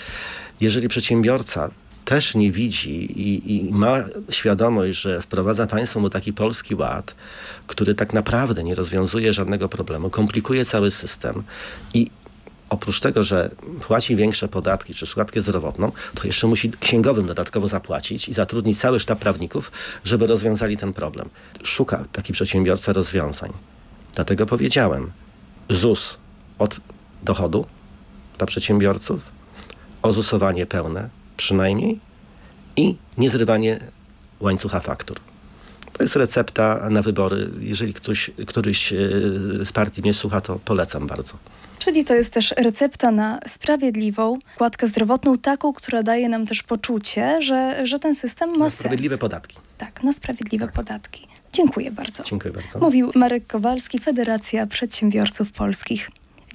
jeżeli 0.61 0.89
przedsiębiorca 0.89 1.71
też 2.05 2.35
nie 2.35 2.53
widzi 2.53 3.21
i, 3.21 3.57
i, 3.57 3.73
ma 3.73 3.97
świadomość, 4.31 5.01
że 5.01 5.23
wprowadza 5.23 5.67
państwo 5.67 6.01
mu 6.01 6.11
taki 6.11 6.33
polski 6.33 6.75
ład, 6.75 7.15
który 7.67 7.95
tak 7.95 8.13
naprawdę 8.13 8.65
nie 8.65 8.75
rozwiązuje 8.75 9.33
żadnego 9.33 9.69
problemu, 9.69 10.11
komplikuje 10.11 10.65
cały 10.65 10.91
system 10.91 11.43
i 11.95 12.07
oprócz 12.71 13.01
tego, 13.01 13.25
że 13.25 13.51
płaci 13.87 14.17
większe 14.17 14.49
podatki 14.49 14.95
czy 14.95 15.07
składkę 15.07 15.41
zdrowotną, 15.41 15.93
to 16.15 16.27
jeszcze 16.27 16.47
musi 16.47 16.71
księgowym 16.71 17.27
dodatkowo 17.27 17.69
zapłacić 17.69 18.29
i 18.29 18.33
zatrudnić 18.33 18.79
cały 18.79 19.01
sztab 19.01 19.19
prawników, 19.19 19.73
żeby 20.05 20.27
rozwiązali 20.27 20.77
ten 20.77 20.93
problem. 20.93 21.29
Szuka 21.63 22.05
taki 22.13 22.33
przedsiębiorca 22.33 22.93
rozwiązań. 22.93 23.53
Dlatego 24.15 24.47
powiedziałem, 24.47 25.11
ZUS 25.71 26.19
od 26.59 26.77
dochodu 27.23 27.67
dla 28.39 28.47
przedsiębiorców, 28.47 29.21
ozusowanie 30.03 30.67
pełne 30.67 31.09
przynajmniej 31.37 32.01
i 32.77 32.97
niezrywanie 33.19 33.81
łańcucha 34.41 34.81
faktur. 34.81 35.30
To 36.01 36.05
jest 36.05 36.17
recepta 36.17 36.89
na 36.91 37.03
wybory. 37.03 37.49
Jeżeli 37.61 37.95
ktoś, 37.95 38.31
któryś 38.47 38.93
e, 38.93 38.97
z 39.65 39.73
partii 39.73 40.03
mnie 40.03 40.15
słucha, 40.15 40.41
to 40.41 40.59
polecam 40.65 41.07
bardzo. 41.07 41.35
Czyli 41.79 42.05
to 42.05 42.15
jest 42.15 42.33
też 42.33 42.55
recepta 42.59 43.11
na 43.11 43.41
sprawiedliwą 43.47 44.39
kładkę 44.57 44.87
zdrowotną, 44.87 45.39
taką, 45.39 45.73
która 45.73 46.03
daje 46.03 46.29
nam 46.29 46.47
też 46.47 46.63
poczucie, 46.63 47.43
że, 47.43 47.87
że 47.87 47.99
ten 47.99 48.15
system 48.15 48.51
ma 48.51 48.59
na 48.59 48.71
sprawiedliwe 48.71 49.15
sens. 49.15 49.21
podatki. 49.21 49.57
Tak, 49.79 50.03
na 50.03 50.13
sprawiedliwe 50.13 50.67
tak. 50.67 50.75
podatki. 50.75 51.27
Dziękuję 51.53 51.91
bardzo. 51.91 52.23
Dziękuję 52.23 52.55
bardzo. 52.55 52.79
Mówił 52.79 53.13
Marek 53.15 53.47
Kowalski, 53.47 53.99
Federacja 53.99 54.67
Przedsiębiorców 54.67 55.53
Polskich. 55.53 56.11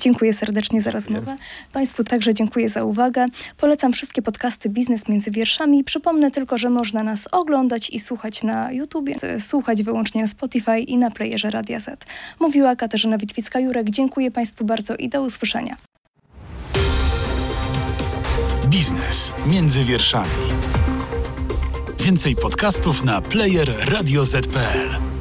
Dziękuję 0.06 0.34
serdecznie 0.34 0.82
za 0.82 0.92
rozmowę. 0.92 1.38
Państwu 1.74 2.04
także 2.04 2.34
dziękuję 2.34 2.70
za 2.70 2.84
uwagę. 2.84 3.26
Polecam 3.58 3.94
wszystkie 3.94 4.22
podcasty 4.22 4.70
Biznes 4.70 5.08
między 5.10 5.32
wierszami. 5.32 5.84
Przypomnę 5.84 6.32
tylko, 6.32 6.58
że 6.58 6.70
można 6.70 7.04
nas 7.04 7.28
oglądać 7.32 7.90
i 7.90 8.00
słuchać 8.00 8.44
na 8.44 8.72
YouTubie, 8.72 9.16
słuchać 9.40 9.84
wyłącznie 9.84 10.22
na 10.22 10.28
Spotify 10.28 10.80
i 10.80 10.98
na 10.98 11.12
playerze 11.12 11.50
Radia 11.52 11.80
Z. 11.80 12.06
Mówiła 12.40 12.76
Katarzyna 12.76 13.18
Witwicka-Jurek. 13.18 13.90
Dziękuję 13.90 14.32
Państwu 14.32 14.66
bardzo 14.66 14.96
i 14.96 15.10
do 15.10 15.22
usłyszenia. 15.22 15.78
Biznes 18.68 19.34
między 19.48 19.84
wierszami. 19.84 20.30
Więcej 22.00 22.36
podcastów 22.36 23.04
na 23.04 23.22
player 23.22 23.76
radioz.pl. 23.90 25.15